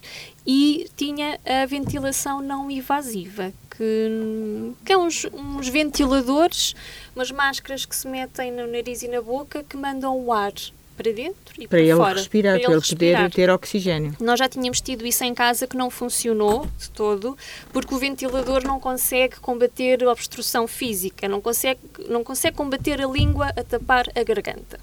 [0.47, 6.75] e tinha a ventilação não invasiva que, que é uns, uns ventiladores,
[7.17, 10.53] umas máscaras que se metem no nariz e na boca que mandam o ar
[11.01, 12.15] para dentro e Para para, ele fora.
[12.19, 13.23] respirar, para ele, respirar.
[13.23, 14.15] poder ter oxigênio.
[14.21, 17.37] Nós já tínhamos tido isso em casa que não funcionou de todo,
[17.73, 23.07] porque o ventilador não consegue combater a obstrução física, não consegue, não consegue combater a
[23.07, 24.79] língua a tapar a garganta.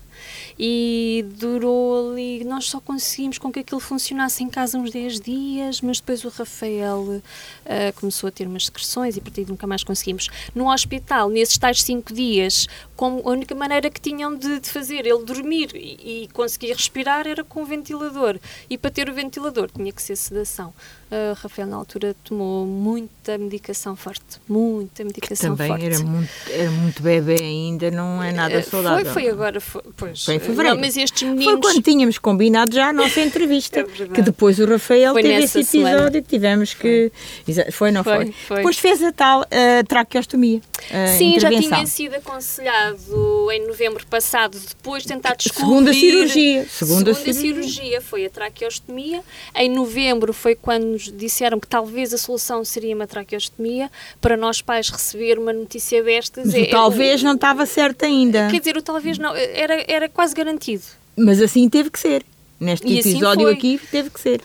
[0.58, 5.82] E durou ali, nós só conseguimos com que aquilo funcionasse em casa uns 10 dias,
[5.82, 7.22] mas depois o Rafael
[7.66, 10.30] ah, começou a ter umas secreções e a partir de nunca mais conseguimos.
[10.56, 15.06] No hospital, nesses tais 5 dias, como a única maneira que tinham de, de fazer
[15.06, 18.40] ele dormir e, e conseguir respirar era com o ventilador.
[18.70, 20.74] E para ter o ventilador tinha que ser sedação.
[21.10, 24.22] Ah, Rafael, na altura, tomou muita medicação forte.
[24.48, 25.86] Muita medicação Também forte.
[25.86, 29.06] era muito, era muito bebê ainda, não é nada Eh, saudável.
[29.06, 30.26] Foi, foi agora, foi, pois.
[30.26, 30.76] Foi em fevereiro.
[30.76, 31.62] Não, mas estes Foi meninos.
[31.62, 33.86] quando tínhamos combinado já a nossa entrevista.
[33.98, 36.12] É que depois o Rafael Foi teve esse episódio semana.
[36.12, 37.12] que tivemos que.
[37.48, 38.18] Exa- Foi, não foi?
[38.18, 38.58] Foi, foi.
[38.58, 40.62] Depois fez a tal eh, traqueostomia.
[40.92, 45.68] a Sim, já tinha sido aconselhado em novembro passado, depois de tentar descobrir.
[45.68, 46.66] Segunda cirurgia.
[46.70, 47.64] Segunda Segunda cirurgia.
[47.64, 49.22] cirurgia foi a traqueostomia.
[49.56, 53.90] Em novembro foi quando nos disseram que talvez a solução seria uma traqueostomia.
[54.20, 56.54] Para nós pais receber uma notícia destas.
[56.54, 58.48] É- o talvez não estava certo ainda.
[58.50, 60.84] Quer dizer, o talvez não, era, era quase garantido.
[61.16, 62.26] Mas assim teve que ser.
[62.60, 63.54] Neste E assim episódio foi.
[63.54, 64.42] aqui teve que ser.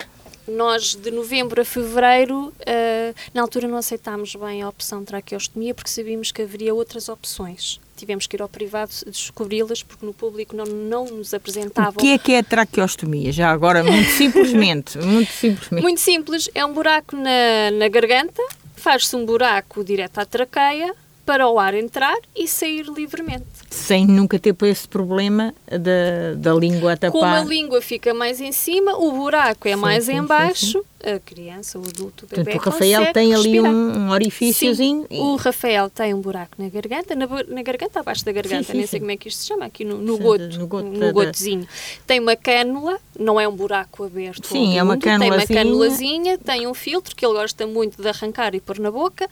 [0.47, 5.89] Nós, de novembro a fevereiro, ah, na altura não aceitámos bem a opção traqueostomia porque
[5.91, 7.81] sabíamos que haveria outras opções.
[8.03, 11.93] Tivemos que ir ao privado descobri-las porque no público não, não nos O apresentavam.
[11.93, 13.31] que é que é a traqueostomia?
[13.31, 14.99] Já agora, muito simplesmente.
[15.07, 15.83] muito simplesmente.
[15.85, 18.43] Muito simples, é um buraco na, na garganta,
[18.75, 20.93] faz-se um buraco direto à traqueia
[21.25, 23.47] para o ar entrar e sair livremente.
[23.73, 27.13] Sem nunca ter esse problema da, da língua a tapar.
[27.13, 30.27] Como a língua fica mais em cima, o buraco é Sim, mais sim, em sim,
[30.27, 35.07] baixo, a criança, o adulto, o bebê Portanto, o Rafael tem ali um, um orifíciozinho.
[35.11, 38.77] Sim, o Rafael tem um buraco na garganta, na, na garganta abaixo da garganta, sim,
[38.77, 39.01] nem sei sim.
[39.01, 41.67] como é que isto se chama, aqui no, no Sim, goto, no goto no gotezinho.
[42.07, 44.47] Tem uma cânula, não é um buraco aberto.
[44.47, 45.63] Sim, é uma mundo, Tem uma cânulazinha.
[45.65, 49.29] cânulazinha, tem um filtro que ele gosta muito de arrancar e pôr na boca.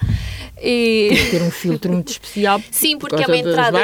[0.60, 2.60] E ter um filtro muito especial.
[2.70, 3.78] Sim, por porque é uma entrada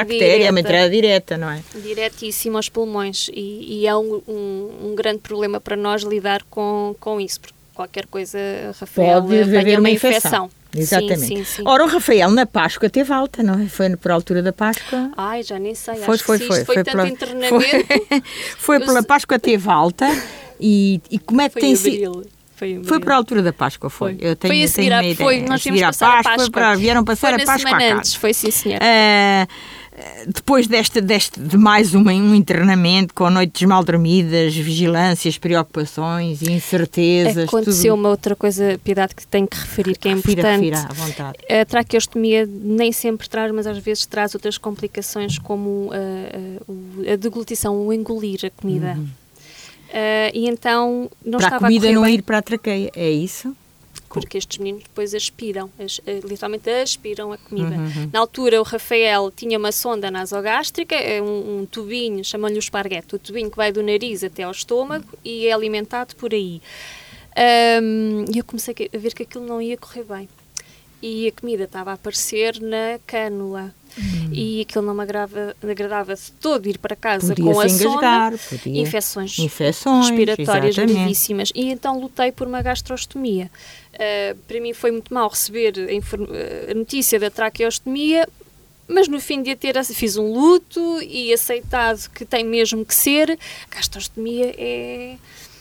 [0.47, 0.69] bactérias, é uma direta.
[0.85, 1.61] entrada direta, não é?
[1.81, 6.95] diretíssimo aos pulmões e, e é um, um, um grande problema para nós lidar com,
[6.99, 8.37] com isso, porque qualquer coisa,
[8.79, 10.49] Rafael, Pode haver uma uma infecção.
[10.75, 11.19] Exatamente.
[11.19, 11.63] Sim, sim, sim.
[11.65, 13.67] Ora, o Rafael na Páscoa teve alta, não é?
[13.67, 15.11] Foi por altura da Páscoa.
[15.15, 16.65] Ai, já nem sei, Foi, acho foi, foi.
[16.65, 17.85] foi, tanto pela- internamento, Foi,
[18.57, 20.05] foi pela Páscoa teve alta
[20.59, 22.27] e, e como é que foi tem em sido?
[22.55, 24.15] Foi, Foi para a altura da Páscoa, foi.
[24.17, 24.27] Foi.
[24.27, 26.51] Eu tenho, foi a seguir tenho foi, nós a seguir à Páscoa, a Páscoa.
[26.51, 28.79] para- vieram passar a Páscoa antes, foi sim senhor.
[28.81, 29.47] Ah,
[30.27, 37.47] depois deste, deste, de mais uma, um internamento com noites mal dormidas, vigilâncias, preocupações, incertezas.
[37.47, 38.01] Aconteceu tudo...
[38.01, 40.69] uma outra coisa, Piedade, que tenho que referir, que é refira, importante.
[40.69, 41.37] Refira, à vontade.
[41.49, 47.15] A traqueostomia nem sempre traz, mas às vezes traz outras complicações, como a, a, a
[47.15, 48.93] deglutição, o engolir a comida.
[48.97, 49.07] Uhum.
[49.87, 52.15] Uh, e então não para estava a comida a não bem.
[52.15, 53.55] ir para a traqueia, é isso?
[54.07, 57.75] Porque estes meninos depois aspiram, as, eh, literalmente aspiram a comida.
[57.75, 58.09] Uhum, uhum.
[58.11, 63.15] Na altura, o Rafael tinha uma sonda nasogástrica, é um, um tubinho, chamam-lhe o esparguete,
[63.15, 66.61] o tubinho que vai do nariz até ao estômago e é alimentado por aí.
[67.37, 70.27] Um, e eu comecei a ver que aquilo não ia correr bem.
[71.01, 73.73] E a comida estava a aparecer na cânula.
[73.97, 74.29] Hum.
[74.31, 78.31] E aquilo não me agrava, agradava de todo ir para casa podia com a engasgar,
[78.31, 78.81] sonda, podia.
[78.81, 80.97] infecções, infecções respiratórias exatamente.
[80.99, 81.51] gravíssimas.
[81.55, 83.49] E então lutei por uma gastrostomia.
[83.97, 88.29] Uh, para mim foi muito mal receber a, a notícia da traqueostomia,
[88.87, 93.31] mas no fim de ter, fiz um luto e aceitado que tem mesmo que ser.
[93.31, 95.17] A gastrostomia é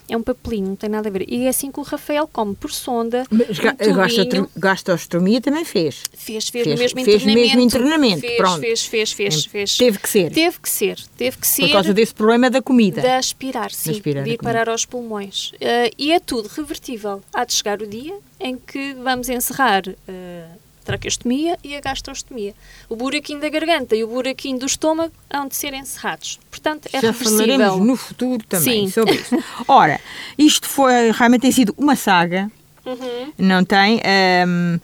[0.09, 1.25] é um papelinho, não tem nada a ver.
[1.29, 3.25] E é assim que o Rafael come por sonda.
[3.31, 6.05] Mas um gastrostomia também fez.
[6.13, 7.47] Fez, fez, fez mesmo fez internamento.
[7.47, 8.21] Mesmo internamento.
[8.21, 8.61] Fez, Pronto.
[8.61, 9.77] fez, fez, fez, fez.
[9.77, 10.31] Teve que ser.
[10.31, 11.63] Teve que ser, teve que ser.
[11.63, 13.01] Por causa desse problema da comida.
[13.01, 13.91] De aspirar, sim.
[13.91, 15.51] De, aspirar de ir parar aos pulmões.
[15.53, 17.23] Uh, e é tudo revertível.
[17.35, 19.83] Há de chegar o dia em que vamos encerrar.
[19.89, 22.55] Uh, traqueostomia e a gastrostomia.
[22.89, 26.39] O buraquinho da garganta e o buraquinho do estômago hão de ser encerrados.
[26.51, 27.47] Portanto, é Já reversível.
[27.47, 28.93] falaremos no futuro também Sim.
[28.93, 29.37] sobre isso.
[29.69, 30.01] Ora,
[30.39, 32.51] isto foi, realmente tem sido uma saga,
[32.87, 33.33] uhum.
[33.37, 34.01] não tem?
[34.47, 34.79] Um,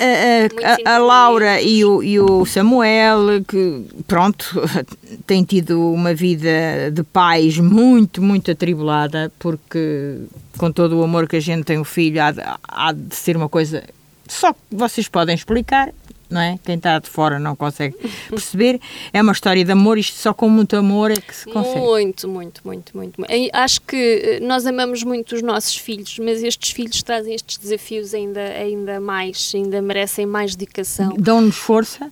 [0.00, 4.60] a, a, a, Laura e o, e o Samuel, que, pronto,
[5.26, 10.18] têm tido uma vida de pais muito, muito atribulada, porque
[10.58, 13.48] com todo o amor que a gente tem o filho, há há de ser uma
[13.48, 13.82] coisa
[14.30, 15.92] só que vocês podem explicar,
[16.30, 16.58] não é?
[16.64, 17.96] Quem está de fora não consegue
[18.30, 18.80] perceber.
[19.12, 21.80] É uma história de amor, isto só com muito amor é que se consegue.
[21.80, 23.16] Muito, muito, muito, muito.
[23.52, 28.40] Acho que nós amamos muito os nossos filhos, mas estes filhos trazem estes desafios ainda,
[28.40, 31.14] ainda mais, ainda merecem mais dedicação.
[31.18, 32.10] Dão-nos força.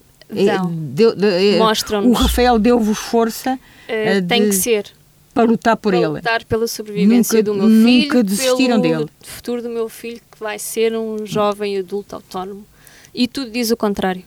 [1.58, 2.10] Mostram-nos.
[2.10, 3.58] O Rafael deu-vos força.
[3.88, 4.26] Uh, de...
[4.28, 4.92] Tem que ser
[5.32, 6.08] para lutar por para ele.
[6.08, 9.10] lutar pela sobrevivência nunca, do meu filho, nunca desistiram pelo dele.
[9.22, 12.64] futuro do meu filho que vai ser um jovem adulto autónomo.
[13.12, 14.22] E tudo diz o contrário.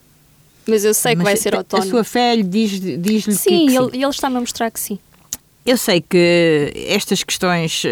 [0.68, 1.88] Mas eu sei Mas que vai ser autónomo.
[1.88, 5.00] A sua fé diz-lhe diz que, sim, que ele, ele está-me a mostrar que sim.
[5.66, 7.84] Eu sei que estas questões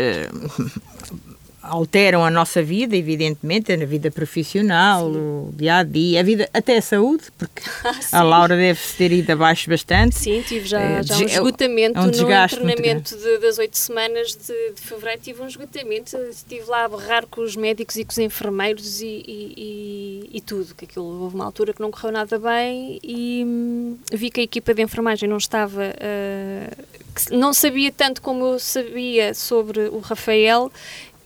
[1.69, 5.17] alteram a nossa vida, evidentemente, a vida profissional, Sim.
[5.17, 9.11] o dia a dia, a vida, até a saúde, porque ah, a Laura deve ter
[9.11, 10.15] ido abaixo bastante.
[10.15, 14.35] Sim, tive já, é, já um esgotamento é um no internamento de, das oito semanas
[14.35, 18.11] de, de, fevereiro, tive um esgotamento, estive lá a berrar com os médicos e com
[18.11, 22.11] os enfermeiros e, e, e, e tudo, que aquilo houve uma altura que não correu
[22.11, 26.85] nada bem e hum, vi que a equipa de enfermagem não estava, uh,
[27.31, 30.71] não sabia tanto como eu sabia sobre o Rafael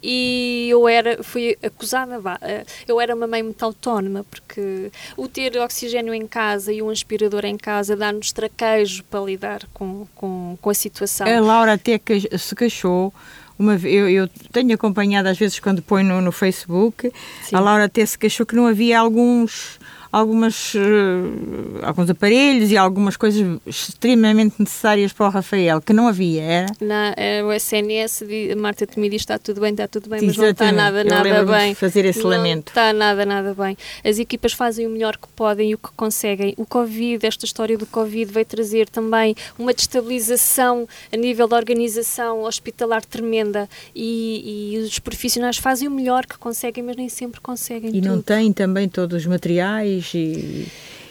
[0.04, 5.58] e eu era, fui acusada, eh, eu era uma mãe muito autónoma, porque o ter
[5.58, 10.70] oxigênio em casa e um aspirador em casa dá-nos traquejo para lidar com, com, com
[10.70, 11.26] a situação.
[11.26, 12.00] A Laura até
[12.38, 13.14] se queixou,
[13.58, 17.12] uma, eu, eu tenho acompanhado às vezes quando põe no, no Facebook,
[17.44, 17.56] Sim.
[17.56, 19.80] a Laura até se queixou que não havia alguns
[20.14, 26.44] algumas, uh, alguns aparelhos e algumas coisas extremamente necessárias para o Rafael, que não havia,
[26.44, 26.68] era?
[26.80, 30.38] Na, uh, o SNS, a Marta me diz está tudo bem, está tudo bem, mas
[30.38, 31.74] não está nada, nada bem.
[31.74, 32.68] fazer esse não lamento.
[32.68, 33.76] está nada, nada bem.
[34.04, 36.54] As equipas fazem o melhor que podem e o que conseguem.
[36.58, 42.44] O Covid, esta história do Covid veio trazer também uma destabilização a nível da organização
[42.44, 47.90] hospitalar tremenda e, e os profissionais fazem o melhor que conseguem, mas nem sempre conseguem
[47.90, 48.08] E tudo.
[48.08, 50.68] não têm também todos os materiais e,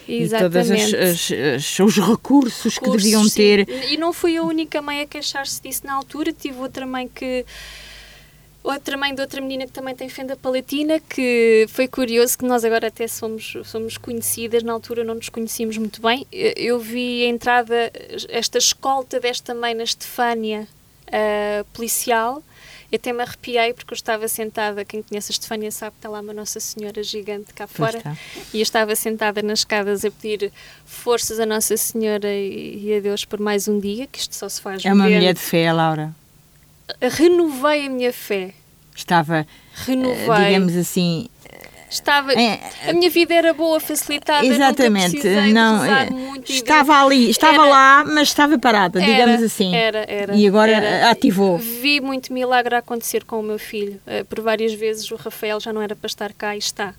[0.07, 3.35] e todos os recursos que deviam sim.
[3.35, 3.69] ter.
[3.89, 7.45] E não fui a única mãe a queixar-se disso na altura, tive outra mãe que
[8.63, 12.63] outra mãe de outra menina que também tem fenda palatina, que foi curioso que nós
[12.63, 16.25] agora até somos, somos conhecidas, na altura não nos conhecíamos muito bem.
[16.31, 17.91] Eu vi a entrada,
[18.29, 20.67] esta escolta desta mãe na Estefânia
[21.07, 22.41] uh, policial,
[22.93, 26.09] eu até me arrepiei porque eu estava sentada, quem conhece a Estefânia sabe que está
[26.09, 27.99] lá uma Nossa Senhora gigante cá fora,
[28.53, 30.51] e eu estava sentada nas escadas a pedir
[30.85, 34.61] forças a Nossa Senhora e, a Deus por mais um dia, que isto só se
[34.61, 36.15] faz É uma mulher de fé, Laura.
[37.01, 38.53] Renovei a minha fé.
[38.95, 40.45] Estava, Renovei.
[40.45, 41.27] digamos assim,
[41.93, 45.83] Estava, é, a minha vida era boa, facilitada, exatamente, não,
[46.43, 49.75] estava ali, estava era, lá, mas estava parada, era, digamos assim.
[49.75, 50.35] Era, era.
[50.35, 51.59] E agora era, ativou.
[51.59, 54.01] Vi muito milagre acontecer com o meu filho.
[54.07, 56.95] Uh, por várias vezes o Rafael já não era para estar cá e está.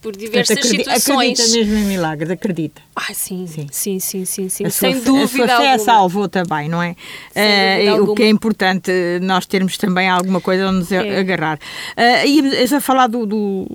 [0.00, 1.40] por diversas acredita, situações.
[1.40, 2.82] Acredita mesmo em milagres, acredita.
[2.94, 4.66] Ah, sim, sim, sim, sim, sim, sim.
[4.66, 5.78] A sem sua, dúvida a sua fé alguma.
[5.78, 6.94] salvou também, não é?
[7.34, 11.18] Uh, o que é importante nós termos também alguma coisa onde nos É.
[11.18, 11.58] agarrar.
[11.96, 13.66] Uh, íamos a falar do, do-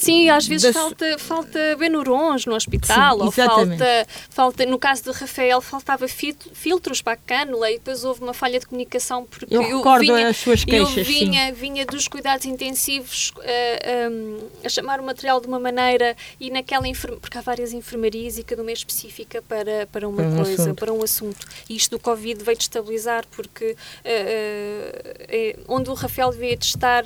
[0.00, 5.02] Sim, às vezes da- falta, falta Benurons no hospital, Sim, ou falta, falta, no caso
[5.04, 9.54] de Rafael, faltava filtros para a cânula e depois houve uma falha de comunicação porque
[9.54, 15.00] Eu recordo as suas queixas, eu vinha, vinha dos cuidados intensivos eh, um, a chamar
[15.00, 18.70] o material de uma maneira e naquela enfermaria, porque há várias enfermarias e cada uma
[18.70, 20.74] é específica para, para uma Para um coisa, assunto.
[20.78, 21.46] para um assunto.
[21.68, 27.04] E isto do Covid veio destabilizar porque eh, eh, onde o Rafael devia de estar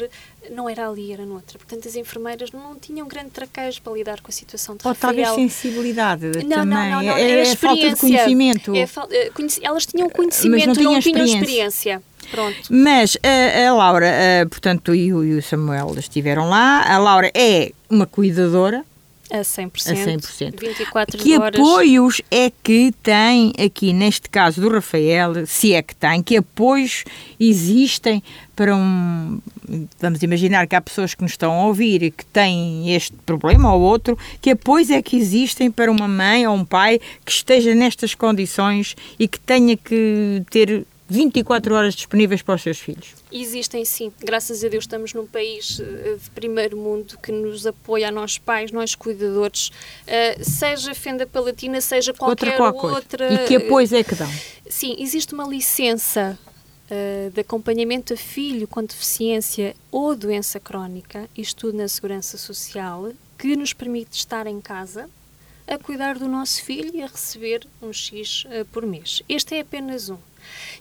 [0.50, 1.58] não era ali, era noutra.
[1.58, 5.28] Portanto, as enfermeiras não tinham grande traquejo para lidar com a situação de Ou talvez
[5.28, 5.48] Rafael.
[5.48, 6.66] sensibilidade Não, também.
[6.66, 7.16] não, não, não.
[7.16, 8.74] É, É, a falta de conhecimento.
[8.74, 9.30] É eh,
[9.62, 11.38] Elas tinham conhecimento, não tinham não tinham experiência.
[11.38, 12.02] experiência.
[12.30, 12.56] Pronto.
[12.70, 16.82] Mas a, a Laura, eh, portanto, e o, e o Samuel estiveram lá.
[16.82, 18.84] A Laura é uma cuidadora.
[19.34, 19.90] A 100%.
[19.90, 20.60] A 100%.
[20.60, 21.60] 24 Que horas.
[21.60, 27.02] apoios é que tem aqui, neste caso do Rafael, se é que tem, que apoios
[27.40, 28.22] existem
[28.54, 29.40] para um.
[30.00, 33.74] Vamos imaginar que há pessoas que nos estão a ouvir e que têm este problema
[33.74, 37.74] ou outro, que apoios é que existem para uma mãe ou um pai que esteja
[37.74, 43.14] nestas condições e que tenha que ter 24 horas disponíveis para os seus filhos?
[43.30, 44.12] Existem sim.
[44.20, 48.38] Graças a Deus estamos num país eh, de primeiro mundo que nos apoia a nós
[48.38, 49.70] pais, nós cuidadores,
[50.06, 53.32] eh, seja fenda palatina, seja qualquer outra qualquer outra.
[53.34, 54.30] E que apoios é que dão?
[54.68, 56.38] Sim, existe uma licença
[56.90, 63.10] eh, de acompanhamento a filho com deficiência ou doença crónica, isto tudo na Segurança Social,
[63.38, 65.08] que nos permite estar em casa
[65.66, 69.22] a cuidar do nosso filho e a receber um X eh, por mês.
[69.26, 70.18] Este é apenas um.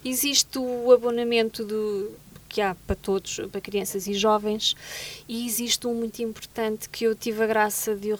[0.04, 2.12] Existe o abonamento do,
[2.48, 4.76] que há para todos, para crianças e jovens,
[5.28, 8.16] e existe um muito importante que eu tive a graça de,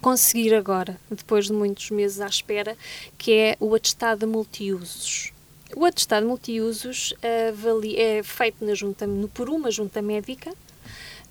[0.00, 2.76] conseguir agora, depois de muitos meses à espera,
[3.16, 5.32] que é o atestado multiusos.
[5.74, 7.14] O atestado de multiusos
[7.48, 10.52] avali- é feito na junta, por uma junta médica,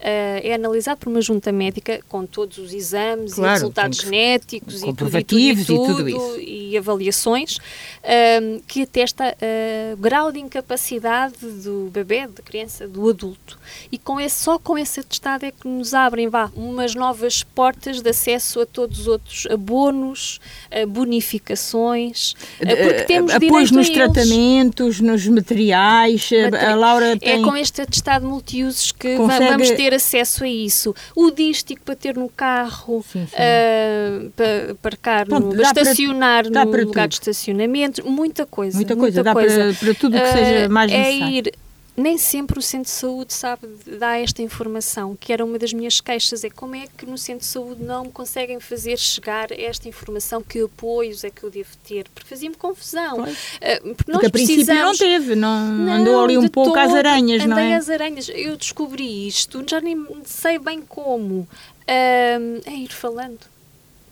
[0.03, 4.81] é analisado por uma junta médica com todos os exames Claro, e resultados que- genéticos
[4.81, 6.39] e tudo, e tudo, e tudo isso.
[6.39, 7.57] e avaliações
[8.03, 13.59] ahm, que atesta ah, o grau de incapacidade do bebê, da criança, do adulto.
[13.91, 18.01] E com esse, só com esse atestado é que nos abrem vá, umas novas portas
[18.01, 20.39] de acesso a todos os outros abonos,
[20.87, 26.29] bonificações, ah, porque temos Apoios nos tratamentos, nos materiais.
[26.69, 27.41] A Laura tem.
[27.41, 30.95] É com este atestado multiusos que Consegue- vamos ter acesso a isso.
[31.15, 33.35] O dístico para ter no carro, Sim, sim.
[33.37, 37.07] ah, para parcar, Pronto, no, dá para- estacionar no lugar tudo.
[37.09, 38.75] de estacionamento, muita coisa.
[38.75, 41.35] Muita coisa, dá para- para tudo que seja Ah, mais é necessário.
[41.35, 41.53] ir
[42.01, 43.67] nem sempre o centro de saúde sabe
[43.99, 47.41] dar esta informação, que era uma das minhas queixas, é como é que no centro
[47.45, 51.69] de saúde não me conseguem fazer chegar esta informação, que apoios é que eu devo
[51.87, 53.17] ter, porque fazia-me confusão.
[53.23, 53.37] Pois.
[53.61, 56.97] Ah, porque Porque a princípio não teve, não, Não, andou ali um pouco às todo.
[56.97, 57.75] aranhas, não Andei é?
[57.75, 58.29] às aranhas.
[58.33, 61.47] Eu descobri isto, já nem sei bem como.
[61.87, 63.39] Ahm, é ir falando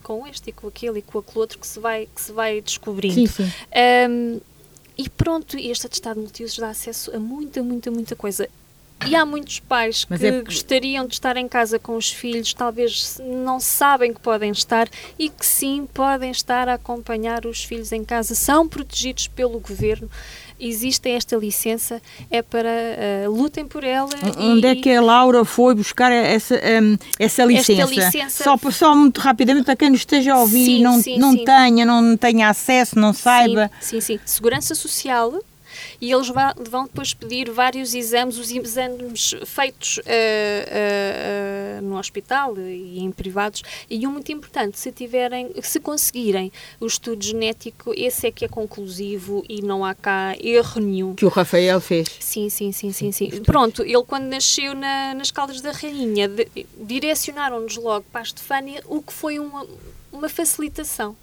[0.04, 2.62] com este e com aquele e com aquele outro que se vai, que se vai
[2.62, 3.14] descobrindo.
[3.14, 3.52] Sim, sim.
[3.74, 4.40] Ahm,
[5.00, 8.50] e pronto, este atestado multiusos dá acesso a muita, muita, muita coisa.
[9.08, 12.54] E há muitos pais Mas que é- gostariam de estar em casa com os filhos,
[12.54, 17.94] talvez não sabem que podem estar e que sim podem estar a acompanhar os filhos
[17.94, 20.12] em casa, são protegidos pelo governo.
[20.60, 24.10] Existe esta licença, é para ah, lutem por ela.
[24.38, 27.86] Onde e- é que a Laura foi buscar essa, hum, essa licença?
[27.94, 31.32] licença- Só, só muito rapidamente para quem nos esteja a ouvir Sim, não, sim, não
[31.34, 31.44] sim.
[31.46, 33.72] tenha, não tenha acesso, não saiba.
[33.80, 34.20] Sim, sim.
[34.26, 35.34] Segurança Social.
[36.02, 36.28] E eles
[36.70, 43.12] vão depois pedir vários exames, os exames feitos eh, eh, eh, no hospital e em
[43.12, 43.62] privados.
[43.90, 48.48] E um muito importante, se tiverem, se conseguirem o estudo genético, esse é que é
[48.48, 51.16] conclusivo e não há cá erro nenhum.
[51.16, 52.08] Que o Rafael fez.
[52.20, 53.30] Sim, sim, sim, sim, sim.
[53.44, 56.30] Pronto, ele quando nasceu na- nas Caldas da Rainha,
[56.78, 59.66] direcionaram-nos logo para a Estefânia, o que foi uma,
[60.12, 61.16] uma facilitação.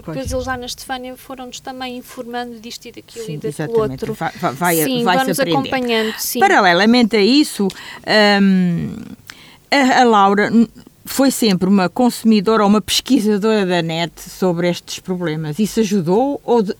[0.00, 0.16] Porque Pois.
[0.16, 4.14] depois eles lá na Estefânia foram-nos também informando disto e daquilo Sim, e daquilo outro.
[4.14, 6.40] Vai- vai- vai- sim, vai-se vamos acompanhando, sim.
[6.40, 7.68] Paralelamente a isso,
[8.42, 8.94] hum,
[9.70, 10.50] a, a Laura
[11.04, 15.58] foi sempre uma consumidora ou uma pesquisadora da net sobre estes problemas.
[15.58, 16.40] Isso ajudou?
[16.44, 16.74] Ou de-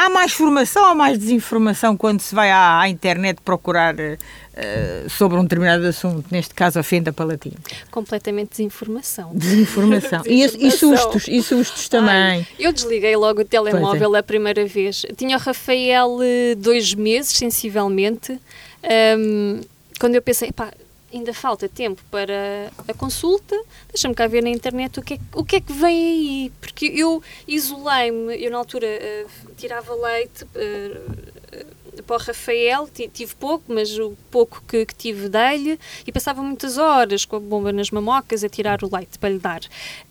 [0.00, 5.36] Há mais formação ou mais desinformação quando se vai à, à internet procurar eh, sobre
[5.36, 7.56] um determinado assunto, neste caso a fenda palatina?
[7.90, 9.32] Completamente desinformação.
[9.34, 10.22] Desinformação.
[10.26, 11.12] e, e Desinformação.
[11.12, 12.14] sustos, e sustos também.
[12.14, 15.04] Ai, eu desliguei logo o telemóvel a primeira vez.
[15.16, 18.40] Tinha o Rafael eh, dois meses, sensivelmente,
[18.84, 19.60] ahm,
[19.98, 20.70] quando eu pensei, pá,
[21.12, 23.56] ainda falta tempo para a consulta,
[23.88, 26.86] deixa-me cá ver na internet o que, é, o que é que vem aí, porque
[26.86, 33.98] eu isolei-me, eu na altura uh, tirava leite uh, para o Rafael, tive pouco, mas
[33.98, 38.44] o pouco que, que tive dei-lhe, e passava muitas horas com a bomba nas mamocas
[38.44, 39.60] a tirar o leite para lhe dar.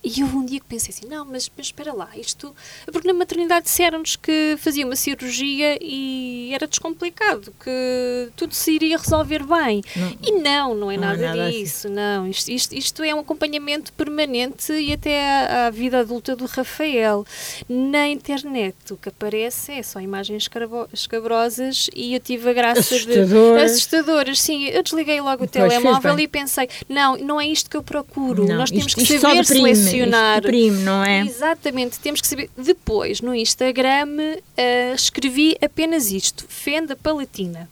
[0.03, 2.55] E eu um dia que pensei assim, não, mas, mas espera lá, isto...
[2.91, 8.97] Porque na maternidade disseram-nos que fazia uma cirurgia e era descomplicado, que tudo se iria
[8.97, 9.81] resolver bem.
[9.95, 11.63] Não, e não, não é não nada, é nada assim.
[11.63, 11.95] disso, assim.
[11.95, 12.27] não.
[12.27, 17.25] Isto, isto, isto, é um acompanhamento permanente e até à, à vida adulta do Rafael.
[17.67, 20.49] Na internet o que aparece é só imagens
[20.93, 23.57] escabrosas e eu tive a graça Assustador.
[23.57, 23.63] de.
[23.63, 24.39] Assustadoras.
[24.39, 27.83] Sim, eu desliguei logo o pois telemóvel e pensei: não, não é isto que eu
[27.83, 28.45] procuro.
[28.47, 30.41] Não, Nós temos isto, que saber deprime, selecionar.
[30.41, 31.21] Deprime, não é?
[31.21, 32.49] Exatamente, temos que saber.
[32.57, 37.69] Depois, no Instagram, uh, escrevi apenas isto: fenda palatina.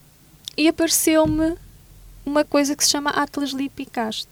[0.57, 1.55] E apareceu-me
[2.25, 4.29] uma coisa que se chama Atlas Lipicaste.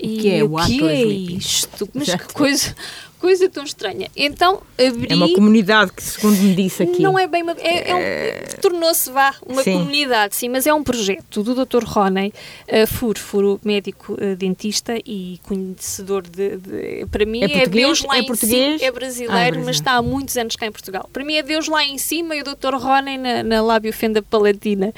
[0.00, 1.88] E que é o, o que é isto?
[1.94, 2.74] Mas que coisa,
[3.20, 4.10] coisa tão estranha.
[4.16, 5.12] Então abri.
[5.12, 7.02] É uma comunidade que, segundo me disse aqui.
[7.02, 7.52] Não é bem uma.
[7.52, 8.32] É, é um, é...
[8.60, 9.72] Tornou-se, vá, uma sim.
[9.72, 11.84] comunidade, sim, mas é um projeto do Dr.
[11.84, 12.32] Roney
[12.68, 16.56] uh, Furo, Furo, médico uh, dentista e conhecedor de.
[16.56, 18.80] de para mim é, é Deus lá é em português?
[18.80, 18.88] cima.
[18.88, 21.08] É brasileiro, ah, mas está há muitos anos cá em Portugal.
[21.12, 22.74] Para mim é Deus lá em cima e o Dr.
[22.74, 24.92] Roney na, na lábio fenda palatina.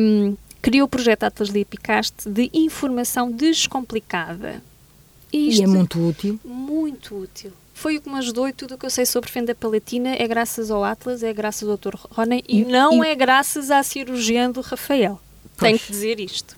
[0.00, 4.62] Um, criou o projeto Atlas Lipicaste de informação descomplicada
[5.32, 6.40] isto, e é muito útil.
[6.44, 7.52] Muito útil.
[7.74, 10.26] Foi o que me ajudou e tudo o que eu sei sobre fenda palatina é
[10.26, 11.94] graças ao Atlas, é graças ao Dr.
[12.10, 13.08] Rony e, e não e...
[13.08, 15.20] é graças à cirurgia do Rafael.
[15.56, 15.70] Pois.
[15.70, 16.56] Tenho que dizer isto.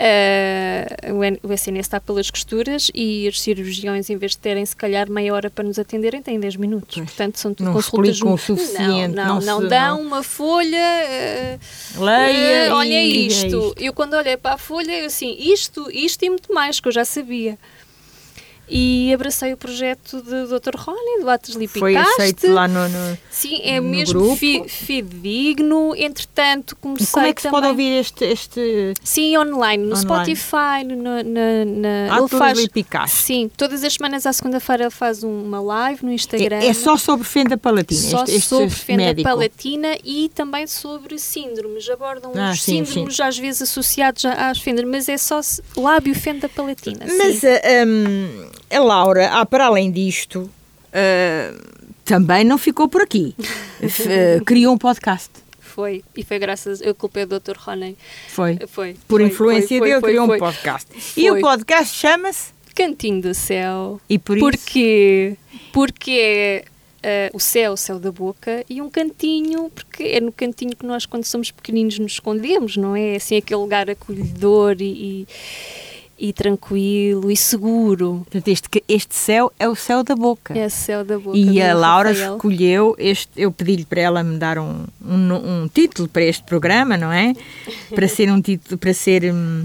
[0.00, 5.10] Uh, o SNS está pelas costuras e os cirurgiões, em vez de terem se calhar
[5.10, 6.94] meia hora para nos atenderem, têm 10 minutos.
[6.94, 7.06] Pois.
[7.10, 8.18] Portanto, são tudo não consultas.
[8.20, 9.14] Não o suficiente.
[9.14, 10.06] Não, não, não, não dão não...
[10.06, 11.58] uma folha.
[11.98, 12.72] Uh, Leia.
[12.72, 13.46] Uh, olha isto.
[13.46, 13.74] Isto.
[13.76, 16.92] Eu, quando olhei para a folha, eu assim, isto, isto e muito mais, que eu
[16.92, 17.58] já sabia
[18.70, 20.76] e abracei o projeto do Dr.
[20.76, 21.80] Rony, do Atos Lipicaste.
[21.80, 25.94] Foi aceito lá no, no Sim, é no mesmo fi, fidedigno.
[25.96, 27.58] Entretanto, comecei e como é que também...
[27.58, 28.94] se pode ouvir este, este...
[29.02, 30.36] Sim, online, no online.
[30.36, 31.64] Spotify, no, na...
[31.64, 32.58] na Atos faz...
[32.58, 33.16] Lipicaste.
[33.16, 36.56] Sim, todas as semanas à segunda-feira ele faz uma live no Instagram.
[36.56, 38.00] É, é só sobre fenda palatina?
[38.00, 39.28] Só este, este sobre fenda médico.
[39.28, 41.88] palatina e também sobre síndromes.
[41.90, 43.22] Abordam ah, os sim, síndromes sim.
[43.22, 45.40] às vezes associados às fendas, mas é só
[45.76, 47.06] lábio fenda palatina.
[47.06, 47.38] Mas...
[47.38, 47.46] Sim.
[47.86, 53.34] Um, a Laura, ah, para além disto, uh, também não ficou por aqui.
[53.38, 55.30] uh, criou um podcast.
[55.60, 56.80] Foi, e foi graças.
[56.80, 57.56] Eu culpei o Dr.
[57.56, 57.96] Rony.
[58.28, 58.58] Foi.
[58.66, 58.96] Foi.
[59.06, 60.88] Por foi, influência foi, dele, criou um podcast.
[61.16, 64.00] E o podcast chama-se Cantinho do Céu.
[64.08, 65.36] E por Porquê?
[65.36, 65.60] isso?
[65.72, 66.64] Porque é
[67.00, 70.84] Uh, o céu, o céu da boca, e um cantinho, porque é no cantinho que
[70.84, 73.16] nós, quando somos pequeninos, nos escondemos, não é?
[73.16, 74.84] Assim, aquele lugar acolhedor e,
[75.22, 75.28] e
[76.20, 78.26] e tranquilo e seguro.
[78.30, 80.56] Portanto, este, este céu é o céu da boca.
[80.56, 81.36] É o céu da boca.
[81.36, 82.36] E a Laura Rafael.
[82.36, 83.30] escolheu este.
[83.36, 87.34] Eu pedi-lhe para ela me dar um, um, um, título para este programa, não é?
[87.94, 89.32] Para ser um título, para ser.
[89.32, 89.64] Hum,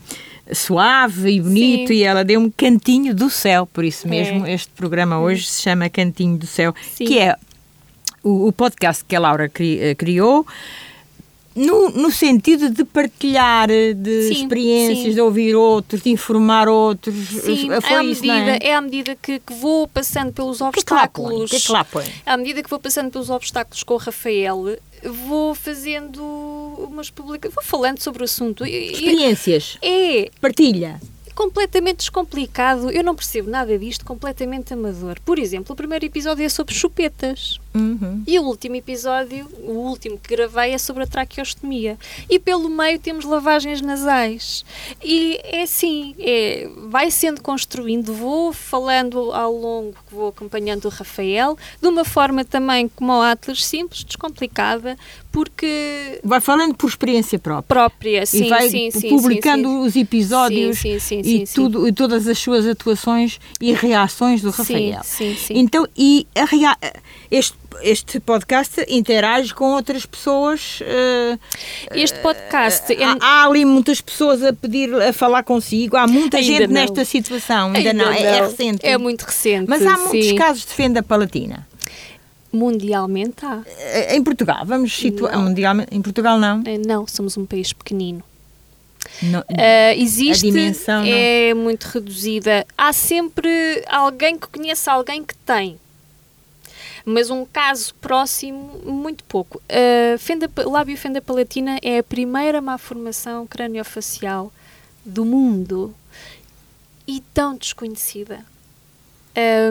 [0.52, 1.94] suave e bonito Sim.
[1.96, 4.54] e ela deu um Cantinho do Céu, por isso mesmo é.
[4.54, 7.06] este programa hoje se chama Cantinho do Céu, Sim.
[7.06, 7.36] que é
[8.22, 10.46] o, o, podcast que a Laura cri, eh, criou
[11.56, 15.14] no, no sentido de partilhar de sim, experiências, sim.
[15.14, 17.16] de ouvir outros, de informar outros.
[17.16, 18.68] Sim, Foi é, à isso, medida, é?
[18.68, 21.50] é à medida que, que, vou passando pelos obstáculos.
[21.50, 22.06] Que é que lá põe?
[22.26, 26.22] É à medida que vou passando pelos obstáculos com o Rafael, vou fazendo
[26.90, 28.66] umas publicações, vou falando sobre o assunto.
[28.66, 29.78] Experiências.
[29.82, 30.30] É.
[30.42, 31.00] Partilha
[31.36, 32.90] completamente descomplicado.
[32.90, 35.20] Eu não percebo nada disto, completamente amador.
[35.24, 37.60] Por exemplo, o primeiro episódio é sobre chupetas.
[37.76, 38.24] Uhum.
[38.26, 41.98] E o último episódio, o último que gravei, é sobre a traqueostomia.
[42.30, 44.64] E pelo meio temos lavagens nasais.
[45.04, 50.90] E é assim, é, vai sendo construindo, vou falando ao longo, que vou acompanhando o
[50.90, 54.98] Rafael, de uma forma também como o Atlas, simples, descomplicada,
[55.32, 56.22] porque...
[56.24, 57.68] Vai falando por experiência própria.
[57.68, 62.26] Própria, sim, e vai sim, publicando sim, os episódios sim, sim, e, tudo, e todas
[62.26, 65.02] as suas atuações e reações do Rafael.
[65.04, 66.78] Sim, sim, Então, e a rea...
[67.30, 70.80] este este podcast interage com outras pessoas.
[70.82, 71.40] Uh,
[71.94, 72.92] este podcast.
[72.94, 76.68] Uh, há, há, ali muitas pessoas a pedir a falar consigo, há muita ainda gente
[76.68, 76.74] não.
[76.74, 78.06] nesta situação, ainda, ainda não.
[78.06, 78.12] não.
[78.12, 78.86] É, é, recente.
[78.86, 79.70] É muito recente.
[79.70, 81.68] Mas há muitos casos de fenda palatina.
[82.52, 83.64] Mundialmente há.
[84.14, 85.38] Em Portugal, vamos situar.
[85.38, 86.64] Mundialmente, em Portugal não?
[86.86, 88.24] Não, somos um país pequenino.
[89.22, 89.46] Não, uh,
[89.96, 92.66] existe, a dimensão é muito reduzida.
[92.78, 95.78] Há sempre alguém que conheça alguém que tem.
[97.06, 99.62] Mas um caso próximo, muito pouco.
[99.70, 104.52] Uh, fenda, lábio fenda palatina é a primeira malformação craniofacial
[105.06, 105.94] do mundo
[107.08, 108.44] e tão desconhecida.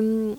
[0.02, 0.36] Um,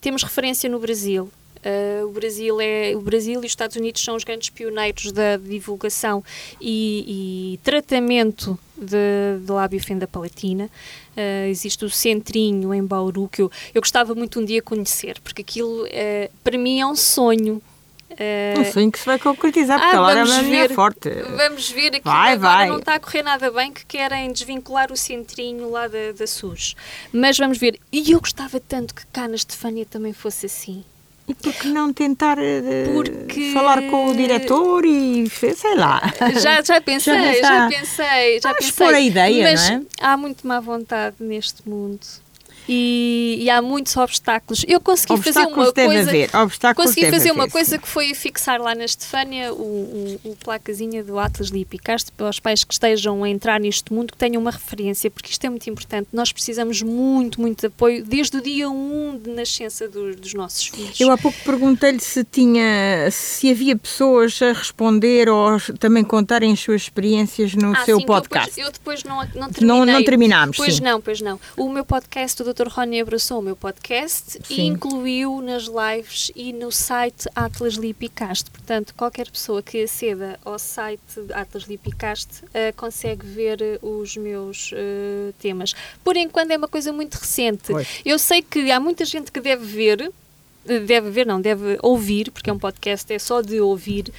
[0.00, 1.30] temos referência no Brasil.
[1.58, 5.36] Uh, o, Brasil é, o Brasil e os Estados Unidos são os grandes pioneiros da
[5.36, 6.24] divulgação
[6.60, 10.70] e, e tratamento de, de lábio fenda palatina.
[11.16, 15.42] Uh, existe o Centrinho em Bauru que eu, eu gostava muito um dia conhecer, porque
[15.42, 17.60] aquilo uh, para mim é um sonho.
[18.10, 21.10] Uh, um sonho que se vai concretizar, porque ah, a é uma ver, forte.
[21.36, 22.68] Vamos ver aqui vai, agora vai.
[22.68, 26.74] não está a correr nada bem que querem desvincular o centrinho lá da, da SUS.
[27.12, 27.78] Mas vamos ver.
[27.92, 30.84] E eu gostava tanto que cá na Estefânia também fosse assim.
[31.28, 32.42] E por que não tentar uh,
[32.94, 33.52] Porque...
[33.52, 36.00] falar com o diretor e sei lá?
[36.40, 38.94] Já, já pensei, já, já pensei, já Vamos pensei.
[38.94, 39.82] a ideia, mas não é?
[40.00, 42.00] há muito má vontade neste mundo
[42.68, 44.64] e, e há muitos obstáculos.
[44.68, 46.10] Eu consegui obstáculos fazer uma coisa.
[46.10, 46.36] Haver.
[46.36, 47.80] Obstáculos consegui fazer uma coisa sim.
[47.80, 52.38] que foi fixar lá na Estefânia o, o, o placazinha do Atlas Lipicast para os
[52.38, 55.68] pais que estejam a entrar neste mundo que tenham uma referência, porque isto é muito
[55.70, 56.08] importante.
[56.12, 60.66] Nós precisamos muito, muito de apoio desde o dia 1 de nascença do, dos nossos
[60.66, 61.00] filhos.
[61.00, 66.60] Eu há pouco perguntei-lhe se tinha se havia pessoas a responder ou também contarem as
[66.60, 68.60] suas experiências no ah, seu sim, podcast.
[68.60, 69.78] Eu depois, eu depois não, não terminei.
[69.78, 70.82] Não, não terminámos, Pois sim.
[70.82, 71.40] não, pois não.
[71.56, 72.66] O meu podcast, o Dr.
[72.70, 74.54] Rony abraçou o meu podcast Sim.
[74.54, 78.50] e incluiu nas lives e no site Atlas Lipicast.
[78.50, 81.00] Portanto, qualquer pessoa que aceda ao site
[81.32, 85.72] Atlas Lipicast uh, consegue ver uh, os meus uh, temas.
[86.02, 87.72] Por enquanto é uma coisa muito recente.
[88.04, 90.12] Eu sei que há muita gente que deve ver
[90.64, 94.12] deve ver, não, deve ouvir, porque é um podcast, é só de ouvir,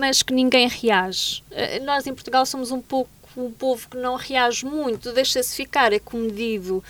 [0.00, 1.40] mas que ninguém reage.
[1.84, 6.82] Nós em Portugal somos um pouco um povo que não reage muito, deixa-se ficar acomedido.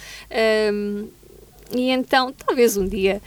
[0.72, 1.08] Um,
[1.74, 3.20] e então, talvez um dia.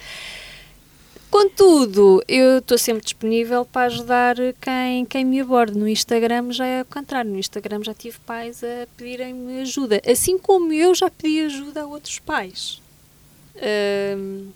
[1.30, 5.78] Contudo, eu estou sempre disponível para ajudar quem, quem me aborde.
[5.78, 7.30] No Instagram já é o contrário.
[7.30, 10.02] No Instagram já tive pais a pedirem-me ajuda.
[10.10, 12.82] Assim como eu já pedi ajuda a outros pais.
[14.18, 14.48] Um,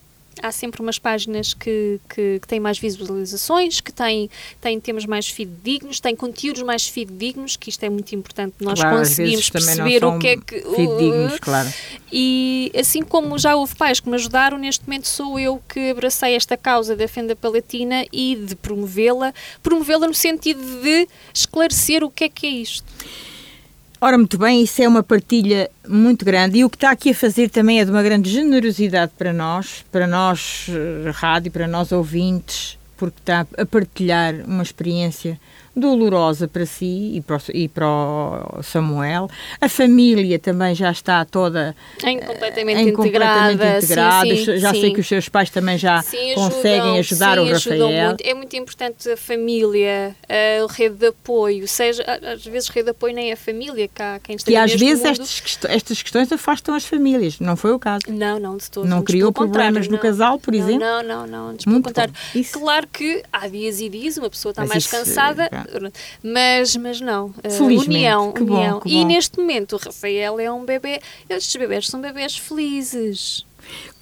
[0.41, 4.29] há sempre umas páginas que, que, que, têm mais visualizações, que têm,
[4.59, 8.97] têm temas mais fidedignos, têm conteúdos mais fidedignos, que isto é muito importante nós claro,
[8.97, 10.61] conseguimos perceber o que é que.
[10.61, 11.73] Fidedignos, uh, claro.
[12.11, 16.35] E assim como já houve pais que me ajudaram, neste momento sou eu que abracei
[16.35, 22.25] esta causa da Fenda Palatina e de promovê-la, promovê-la no sentido de esclarecer o que
[22.25, 22.85] é que é isto.
[24.03, 26.57] Ora, muito bem, isso é uma partilha muito grande.
[26.57, 29.85] E o que está aqui a fazer também é de uma grande generosidade para nós,
[29.91, 35.39] para nós, eh, rádio, para nós ouvintes, porque está a partilhar uma experiência
[35.75, 39.29] dolorosa para si e para, o, e para o Samuel.
[39.59, 43.51] A família também já está toda em completamente, em integrada.
[43.51, 44.35] Completamente integrada.
[44.35, 44.81] Sim, sim, já sim.
[44.81, 46.03] sei que os seus pais também já
[46.35, 48.07] conseguem ajudar o Rafael.
[48.07, 48.21] Muito.
[48.21, 52.03] É muito importante a família, a rede de apoio, seja
[52.33, 55.05] às vezes rede de apoio nem a família, que há quem esteja E às vezes
[55.05, 58.03] estas, estas questões afastam as famílias, não foi o caso?
[58.09, 58.87] Não, não, de todo.
[58.87, 60.79] Não criou problemas no não, casal, por não, exemplo?
[60.79, 62.13] Não, não, não, antes pelo contrário.
[62.51, 65.49] Claro que há dias e dias, uma pessoa está Mas mais isso, cansada,
[66.23, 67.27] mas, mas não.
[67.27, 68.75] Uh, união, que união.
[68.75, 69.07] Bom, que e bom.
[69.07, 71.01] neste momento o Rafael é um bebê.
[71.29, 73.45] Estes bebés são bebés felizes.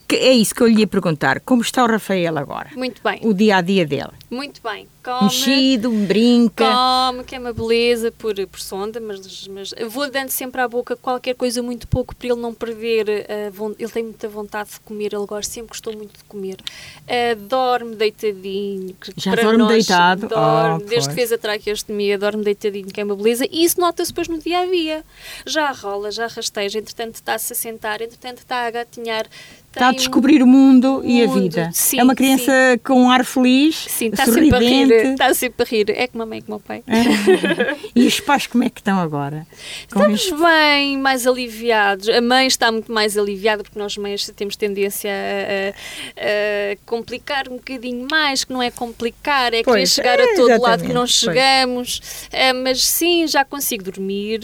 [0.10, 1.39] Que é isso que eu lhe ia perguntar.
[1.41, 2.72] Como está o Rafael agora?
[2.76, 3.20] Muito bem.
[3.22, 4.10] O dia a dia dele?
[4.28, 4.88] Muito bem.
[5.03, 6.66] Come, Mexido, brinca.
[6.66, 10.95] Come, que é uma beleza por, por sonda, mas, mas vou dando sempre à boca
[10.95, 13.07] qualquer coisa muito pouco para ele não perder.
[13.53, 16.57] Uh, ele tem muita vontade de comer, ele gosta, sempre gostou muito de comer.
[17.03, 18.95] Uh, dorme deitadinho.
[19.16, 20.28] Já dorme nós, deitado?
[20.28, 23.45] Dorme, oh, desde que fez a traqueostomia, dorme deitadinho, que é uma beleza.
[23.51, 25.03] E isso nota-se depois no dia a dia.
[25.45, 29.28] Já rola, já rasteja, entretanto está-se a sentar, entretanto está a gatinhar.
[29.72, 31.70] Está a descobrir o mundo, mundo e a vida.
[31.72, 32.78] Sim, é uma criança sim.
[32.84, 34.65] com um ar feliz, sim, está sorridente.
[34.65, 35.89] Sempre a rir, está sempre a rir.
[35.91, 36.84] É como a mãe e como o pai.
[36.88, 37.78] É.
[37.95, 39.45] e os pais como é que estão agora?
[39.93, 40.36] Com Estamos este...
[40.36, 42.09] bem, mais aliviados.
[42.09, 47.47] A mãe está muito mais aliviada porque nós mães temos tendência a, a, a complicar
[47.47, 50.84] um bocadinho mais, que não é complicar, é pois, querer chegar é, a todo lado
[50.84, 52.01] que não chegamos.
[52.32, 54.41] É, mas sim, já consigo dormir.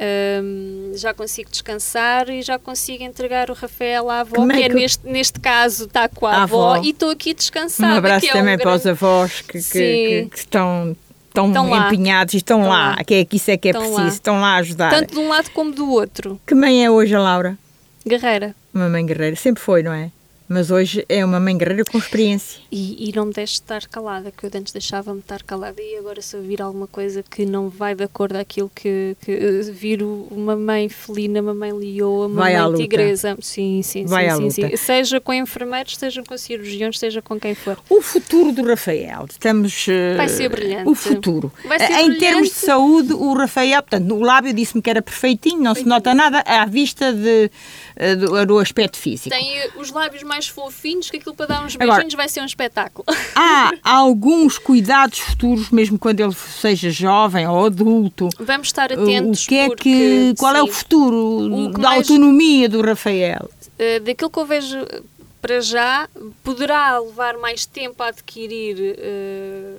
[0.00, 4.62] Um, já consigo descansar e já consigo entregar o Rafael à avó, Como que, é
[4.62, 6.82] é que- neste, neste caso está com a, A avó, avó.
[6.84, 7.94] e estou aqui descansada.
[7.94, 10.96] Um abraço é também um para os grande- avós que, que- que- estão,
[11.28, 11.46] estão,
[11.86, 12.90] empenhados e estão, Estão lá.
[12.96, 13.04] lá.
[13.04, 14.02] Que é que isso é que é Estão preciso.
[14.02, 14.08] lá.
[14.08, 14.90] Estão lá a ajudar.
[14.90, 16.40] Tanto de um lado como do outro.
[16.46, 17.58] Que mãe é hoje a Laura?
[18.06, 18.54] Guerreira.
[18.74, 19.36] Uma mãe guerreira.
[19.36, 20.10] Sempre foi, não é?
[20.52, 22.60] Mas hoje é uma mãe guerreira com experiência.
[22.70, 26.20] E, e não me deixe estar calada, que eu antes deixava-me estar calada e agora
[26.20, 30.26] se eu vir alguma coisa que não vai de acordo àquilo que, que uh, viro
[30.30, 33.36] uma mãe felina, uma mãe leoa, uma Vai mãe tigresa.
[33.40, 34.76] Sim, sim, Vai sim, sim, sim.
[34.76, 37.78] Seja com enfermeiros, seja com cirurgiões, seja com quem for.
[37.88, 39.86] O futuro do Rafael, estamos.
[39.88, 40.88] eh, Vai ser brilhante.
[40.88, 41.52] O futuro.
[41.64, 42.18] Vai ser Eh, em brilhante.
[42.20, 46.14] termos de saúde, o Rafael, portanto, o lábio disse-me que era perfeitinho, não se nota
[46.14, 47.50] nada à vista de,
[47.96, 49.30] eh, do, do aspecto físico.
[49.30, 52.40] Tem eh, os lábios mais fofinhos, que aquilo para dar uns Agora- beijinhos vai ser
[52.40, 53.04] um espetáculo.
[53.34, 58.28] Há alguns cuidados futuros, mesmo quando ele seja jovem ou adulto.
[58.38, 59.46] Vamos estar O atentos.
[59.46, 60.34] que é porque, que.
[60.38, 63.50] Qual é o sim, futuro O da mais- autonomia do Rafael?
[63.78, 65.04] Uh, daquilo que eu vejo uh,
[65.40, 66.08] para já,
[66.44, 69.78] poderá levar mais tempo a adquirir uh,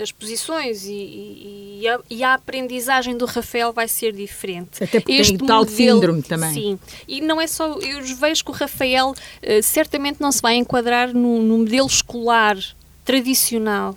[0.00, 4.82] as posições e, e- e a, e a aprendizagem do Rafael vai ser diferente.
[4.82, 6.52] Até porque tem o tal síndrome também.
[6.54, 6.78] Sim,
[7.08, 7.74] e não é só.
[7.78, 12.56] Eu vejo que o Rafael uh, certamente não se vai enquadrar no, no modelo escolar
[13.04, 13.96] tradicional.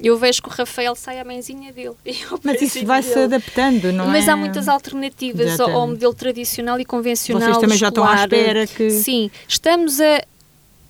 [0.00, 1.94] Eu vejo que o Rafael sai à mãezinha dele.
[2.42, 3.22] Mas isso vai-se dele.
[3.36, 4.32] adaptando, não Mas é?
[4.32, 7.48] há muitas alternativas ao, ao modelo tradicional e convencional.
[7.48, 8.24] Vocês também já estão à escolar.
[8.38, 10.16] espera que- Sim, estamos a,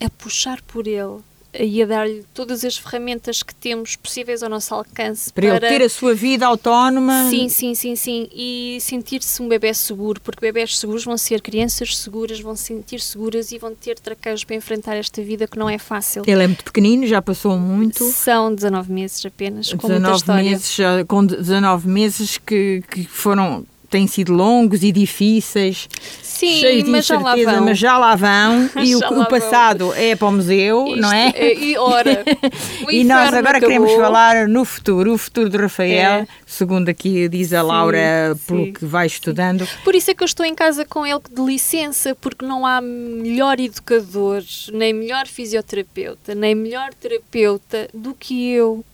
[0.00, 1.18] a puxar por ele
[1.58, 5.82] e a dar-lhe todas as ferramentas que temos possíveis ao nosso alcance Para ele ter
[5.82, 7.28] a sua vida autónoma.
[7.30, 8.28] Sim, sim, sim, sim.
[8.32, 13.00] E sentir-se um bebê seguro, porque bebés seguros vão ser crianças seguras, vão se sentir
[13.00, 16.22] seguras e vão ter traqueios para enfrentar esta vida que não é fácil.
[16.26, 18.04] Ele é muito pequenino, já passou muito.
[18.04, 20.50] São 19 meses apenas, com muita 19 história.
[20.50, 20.76] meses,
[21.06, 23.64] com 19 meses que, que foram
[23.94, 25.88] têm sido longos e difíceis,
[26.20, 27.64] Sim, cheios de mas já lá incerteza, vão.
[27.64, 29.24] mas já lá vão e o, Já o lá vão.
[29.26, 31.28] passado é para o museu, não é?
[31.28, 32.24] Isto- E ora,
[32.90, 33.60] E nós agora acabou.
[33.68, 36.26] queremos falar no futuro, o futuro de Rafael, É.
[36.44, 39.66] segundo aqui diz a Sim, Laura, pelo sim, que vai estudando.
[39.84, 42.80] Por isso é que eu estou em casa com ele de licença, porque não há
[42.80, 44.42] melhor educador,
[44.72, 48.84] nem melhor fisioterapeuta, nem melhor terapeuta do que eu.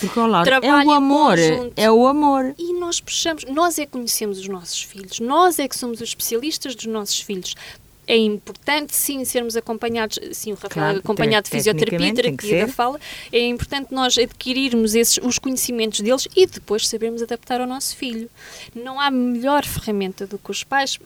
[0.00, 1.72] Porque, ó, Laura, é o amor, conjunto.
[1.76, 2.54] é o amor.
[2.58, 6.08] E nós puxamos, nós é que conhecemos os nossos filhos, nós é que somos os
[6.08, 7.54] especialistas dos nossos filhos.
[8.08, 12.72] É importante, sim, sermos acompanhados, sim, o Rafael Claro, acompanhado de te- fisioterapia, terapia da
[12.72, 13.00] fala.
[13.32, 18.30] É importante nós adquirirmos esses, os conhecimentos deles e depois sabermos adaptar ao nosso filho.
[18.76, 21.00] Não há melhor ferramenta do que os pais,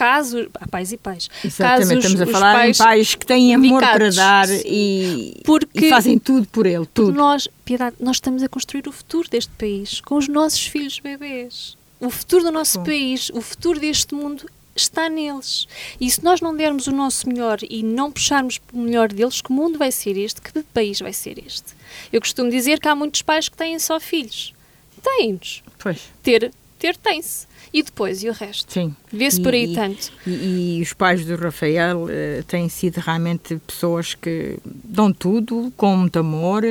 [0.00, 1.28] caso, há pais e pais.
[1.44, 5.40] Exatamente, Caso os- estamos a falar pais em pais que têm amor para dar e,
[5.44, 7.12] Porque- e fazem tudo por ele, tudo.
[7.12, 11.76] Nós, Piedade, nós estamos a construir o futuro deste país com os nossos filhos bebês.
[12.00, 12.84] O futuro do nosso Bom.
[12.86, 15.66] país, o futuro deste mundo está neles.
[16.00, 19.52] E se nós não dermos o nosso melhor e não puxarmos o melhor deles, que
[19.52, 20.40] mundo vai ser este?
[20.40, 21.74] Que país vai ser este?
[22.10, 24.54] Eu costumo dizer que há muitos pais que têm só filhos.
[25.02, 25.62] Têm-nos.
[25.78, 27.46] Pois, Ter, ter tem-se.
[27.72, 28.72] E depois, e o resto?
[28.72, 28.94] sim.
[29.12, 30.10] Vê-se por aí e- tanto.
[30.26, 35.96] E, e os pais do Rafael eh, têm sido realmente pessoas que dão tudo com
[35.96, 36.64] muito amor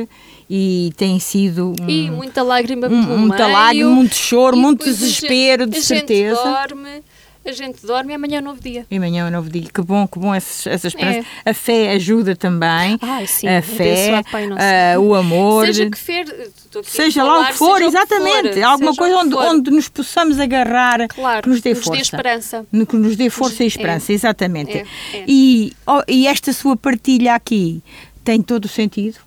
[0.50, 3.58] e têm sido um, E muita lágrima um, pelo muita meio.
[3.58, 6.42] lágrima, muito choro, muito desespero, de certeza.
[6.44, 7.02] dorme,
[7.50, 8.86] a gente dorme e amanhã é um novo dia.
[8.90, 9.68] E amanhã é um novo dia.
[9.74, 11.26] Que bom, que bom essa, essa esperança.
[11.46, 11.50] É.
[11.50, 12.98] A fé ajuda também.
[13.02, 14.22] Ai, sim, a fé,
[14.96, 15.66] ah, o amor.
[15.66, 15.98] Seja que
[16.84, 18.54] Seja lá o falar, que for, o que exatamente.
[18.54, 22.02] for, Alguma coisa onde, onde nos possamos agarrar, Claro, que nos dê nos dê força.
[22.02, 22.66] esperança.
[22.72, 23.68] No que nos dê força e É.
[23.68, 24.78] esperança, exatamente.
[24.78, 25.24] É, é.
[25.28, 27.82] E, oh, e esta sua partilha aqui
[28.24, 29.18] tem todo o sentido,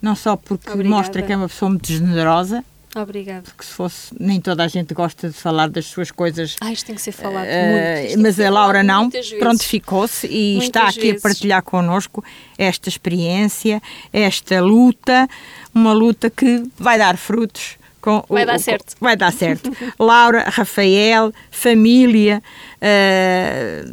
[0.00, 0.96] não só porque Obrigada.
[0.96, 3.42] mostra que é uma pessoa muito generosa, Obrigada.
[3.42, 6.56] porque se fosse, nem toda a gente gosta de falar das suas coisas.
[6.60, 8.06] Ah, isto tem que ser falado eh, muito.
[8.06, 9.38] Isto tem mas a Laura falado não, muitas vezes.
[9.38, 11.18] prontificou-se e Muitas está aqui vezes.
[11.24, 12.24] a partilhar connosco
[12.58, 13.80] esta experiência,
[14.12, 15.28] esta luta,
[15.74, 17.76] uma luta que vai dar frutos.
[18.00, 18.94] Com Vai o- dar o- certo.
[19.00, 19.70] Vai dar certo.
[19.98, 22.42] Laura, Rafael, família,
[22.80, 23.84] eh,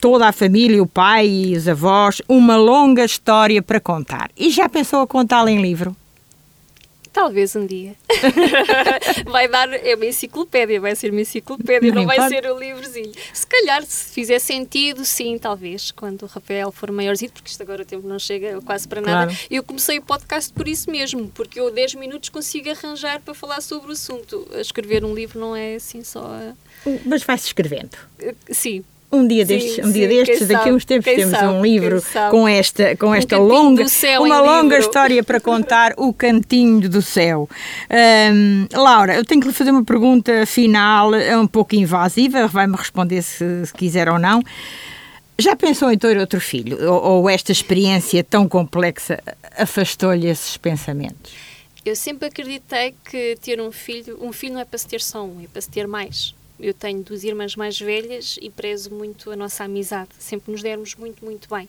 [0.00, 4.30] toda a família, o pai e os avós, uma longa história para contar.
[4.36, 5.94] E já pensou a contá-la em livro?
[7.12, 7.94] Talvez um dia.
[9.26, 12.34] vai dar, é uma enciclopédia, vai ser uma enciclopédia, Não não, vai importa.
[12.34, 13.12] ser um livrozinho.
[13.32, 17.82] Se calhar, se fizer sentido, sim, talvez, quando o Rafael for maiorzinho, porque isto agora
[17.82, 19.32] o tempo não chega quase para nada.
[19.32, 19.46] Claro.
[19.50, 23.60] Eu comecei o podcast por isso mesmo, porque eu 10 minutos consigo arranjar para falar
[23.60, 24.46] sobre o assunto.
[24.54, 26.38] Escrever um livro não é assim só.
[27.04, 27.96] Mas vai-se escrevendo.
[28.50, 31.52] Sim, Um dia Sim, destes, um dia sim, destes daqui a uns tempos temos sabe,
[31.52, 32.00] um livro
[32.30, 33.84] com esta, com esta cantinho longa,
[34.20, 34.78] uma longa livro.
[34.78, 37.48] história para contar, o cantinho do céu.
[37.90, 42.76] Ahm, Laura, eu tenho que lhe fazer uma pergunta final, é um pouco invasiva, vai-me
[42.76, 44.42] responder se, se quiser ou não.
[45.40, 46.78] Já pensou em ter outro filho?
[46.88, 49.20] Ou, ou esta experiência tão complexa
[49.56, 51.32] afastou-lhe esses pensamentos?
[51.84, 55.24] Eu sempre acreditei que ter um filho, um filho não é para se ter só
[55.24, 56.34] um, é para se ter mais.
[56.60, 60.10] Eu tenho duas irmãs mais velhas e prezo muito a nossa amizade.
[60.18, 61.68] Sempre nos dermos muito, muito bem.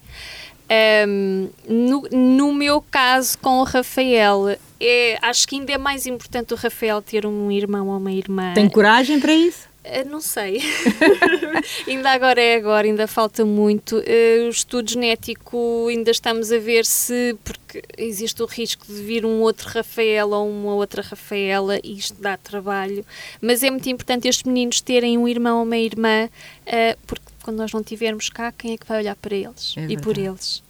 [1.08, 6.54] Um, no, no, meu caso com o Rafael, é, acho que ainda é mais importante
[6.54, 8.54] o Rafael ter um irmão ou uma irmã.
[8.54, 9.71] Tem coragem para isso?
[9.84, 10.62] Uh, não sei.
[11.88, 13.98] ainda agora é agora, ainda falta muito.
[13.98, 19.26] Uh, o estudo genético ainda estamos a ver se, porque existe o risco de vir
[19.26, 23.04] um outro Rafael ou uma outra Rafaela e isto dá trabalho.
[23.42, 26.30] Mas é muito importante estes meninos terem um irmão ou uma irmã,
[26.68, 29.86] uh, porque quando nós não estivermos cá, quem é que vai olhar para eles é
[29.88, 30.62] e por eles?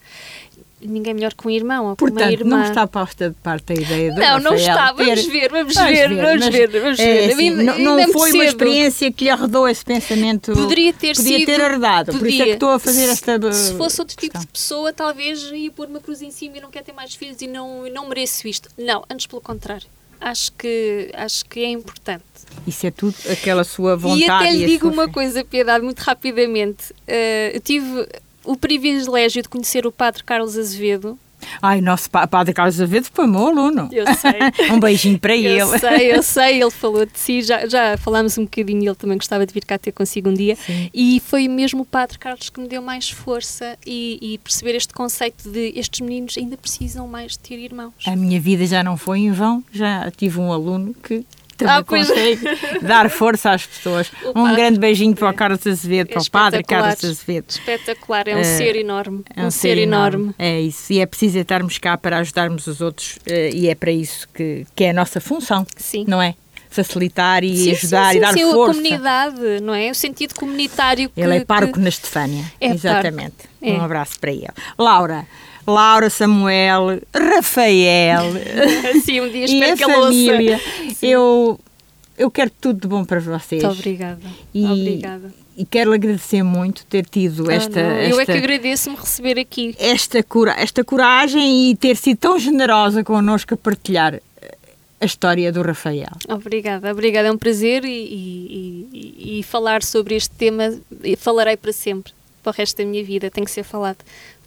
[0.84, 2.57] Ninguém melhor que um irmão ou Portanto, uma irmã.
[2.57, 4.91] não está posta de parte a ideia de Não, não está.
[4.91, 7.29] Vamos ver, vamos, ver, vamos ver, vamos ver.
[7.29, 10.53] É, assim, não, não foi uma experiência que lhe arredou esse pensamento.
[10.53, 11.45] Poderia ter podia sido.
[11.45, 12.17] ter arredado.
[12.17, 13.53] Por isso é que estou a fazer esta.
[13.53, 14.41] Se fosse outro tipo questão.
[14.41, 17.41] de pessoa, talvez ia pôr uma cruz em cima e não quer ter mais filhos
[17.41, 18.69] e não, não mereço isto.
[18.77, 19.88] Não, antes pelo contrário.
[20.19, 22.23] Acho que, acho que é importante.
[22.67, 24.21] Isso é tudo aquela sua vontade.
[24.21, 26.91] E até lhe digo uma coisa, Piedade, muito rapidamente.
[26.91, 28.07] Uh, eu tive
[28.44, 31.18] o privilégio de conhecer o padre Carlos Azevedo.
[31.62, 33.89] Ai, nosso padre Carlos Azevedo foi meu aluno.
[33.92, 34.39] Eu sei.
[34.72, 35.62] um beijinho para eu ele.
[35.62, 39.18] Eu sei, eu sei, ele falou de si, já, já falámos um bocadinho, ele também
[39.18, 40.56] gostava de vir cá ter consigo um dia.
[40.56, 40.89] Sim.
[40.94, 44.94] E foi mesmo o padre Carlos que me deu mais força e, e, perceber este
[44.94, 47.94] conceito de estes meninos ainda precisam mais de ter irmãos.
[48.06, 51.26] A minha vida já não foi em vão, já tive um aluno que
[51.66, 52.41] também Ah, consegue
[52.82, 54.12] dar força às pessoas.
[54.26, 56.64] O Um padre- grande beijinho para o Carlos Azevedo, É para o padre.
[56.64, 57.45] Carlos Azevedo.
[57.49, 59.24] Espetacular, é um Eh, ser enorme.
[59.36, 60.34] É um, ser, enorme.
[60.38, 60.91] É isso.
[60.93, 64.66] E é preciso estarmos cá para ajudarmos os outros eh, e é para isso que,
[64.76, 66.05] que é a nossa função, Sim.
[66.07, 66.36] não é?
[66.70, 68.72] Facilitar e Sim, ajudar sim, e dar sim, sim, força.
[68.72, 69.91] a comunidade, não é?
[69.91, 71.20] O sentido comunitário que...
[71.20, 72.45] Ele é pároco que- na Estefânia.
[72.62, 73.36] É Exatamente.
[73.62, 73.74] É.
[73.74, 74.47] Um abraço para ele.
[74.78, 75.26] Laura.
[75.68, 78.24] Laura, Samuel, Rafael
[79.03, 80.59] Sim, um dia espero a que família.
[80.95, 81.07] Sim.
[81.07, 81.59] Eu,
[82.18, 83.64] eu quero tudo de bom para vocês.
[83.64, 84.20] Muito obrigada.
[84.53, 85.34] E, Obrigada.
[85.57, 89.39] e quero agradecer muito ter tido Ah, esta, não, Eu é esta, que agradeço-me receber
[89.39, 89.76] aqui.
[89.80, 94.22] esta, cura, esta coragem e ter sido tão generosa connosco a partilhar eh,
[94.99, 96.07] a história do Rafael.
[96.30, 97.28] Obrigada, obrigada.
[97.28, 102.14] É um prazer e, e- e- e falar sobre este tema e falarei para sempre,
[102.42, 103.30] para o resto da minha vida.
[103.30, 103.98] Tem que ser falado.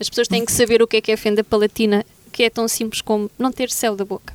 [0.01, 2.51] As pessoas têm que saber o que é que é a fenda palatina, que é
[2.51, 4.35] tão simples como não ter céu da boca.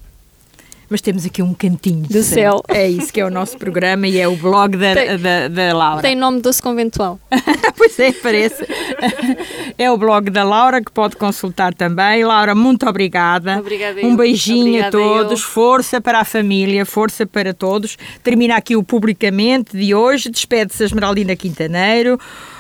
[0.91, 2.63] Mas temos aqui um cantinho Do céu.
[2.67, 5.77] É isso que é o nosso programa e é o blog da, Tem- da, da
[5.77, 6.01] Laura.
[6.01, 7.19] Tem nome doce conventual.
[7.77, 8.65] pois é, parece.
[9.77, 12.23] É o blog da Laura que pode consultar também.
[12.23, 13.59] Laura, muito obrigada.
[13.59, 15.47] Obrigada Um beijinho a Obrigada todos, eu.
[15.47, 17.95] força para a família, força para todos.
[18.23, 20.31] Termina aqui o publicamente de hoje.
[20.31, 22.19] Despede-se a Esmeraldina Quintaneiro,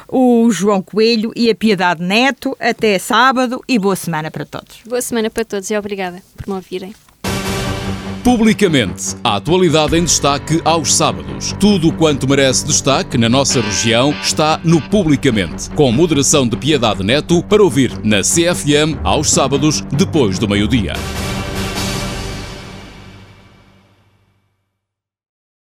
[0.09, 2.55] o João Coelho e a Piedade Neto.
[2.59, 4.79] Até sábado e boa semana para todos.
[4.85, 6.93] Boa semana para todos e obrigada por me ouvirem.
[8.23, 11.53] Publicamente, a atualidade em destaque aos sábados.
[11.59, 17.41] Tudo quanto merece destaque na nossa região está no Publicamente, com moderação de Piedade Neto
[17.43, 20.93] para ouvir na CFM aos sábados depois do meio-dia.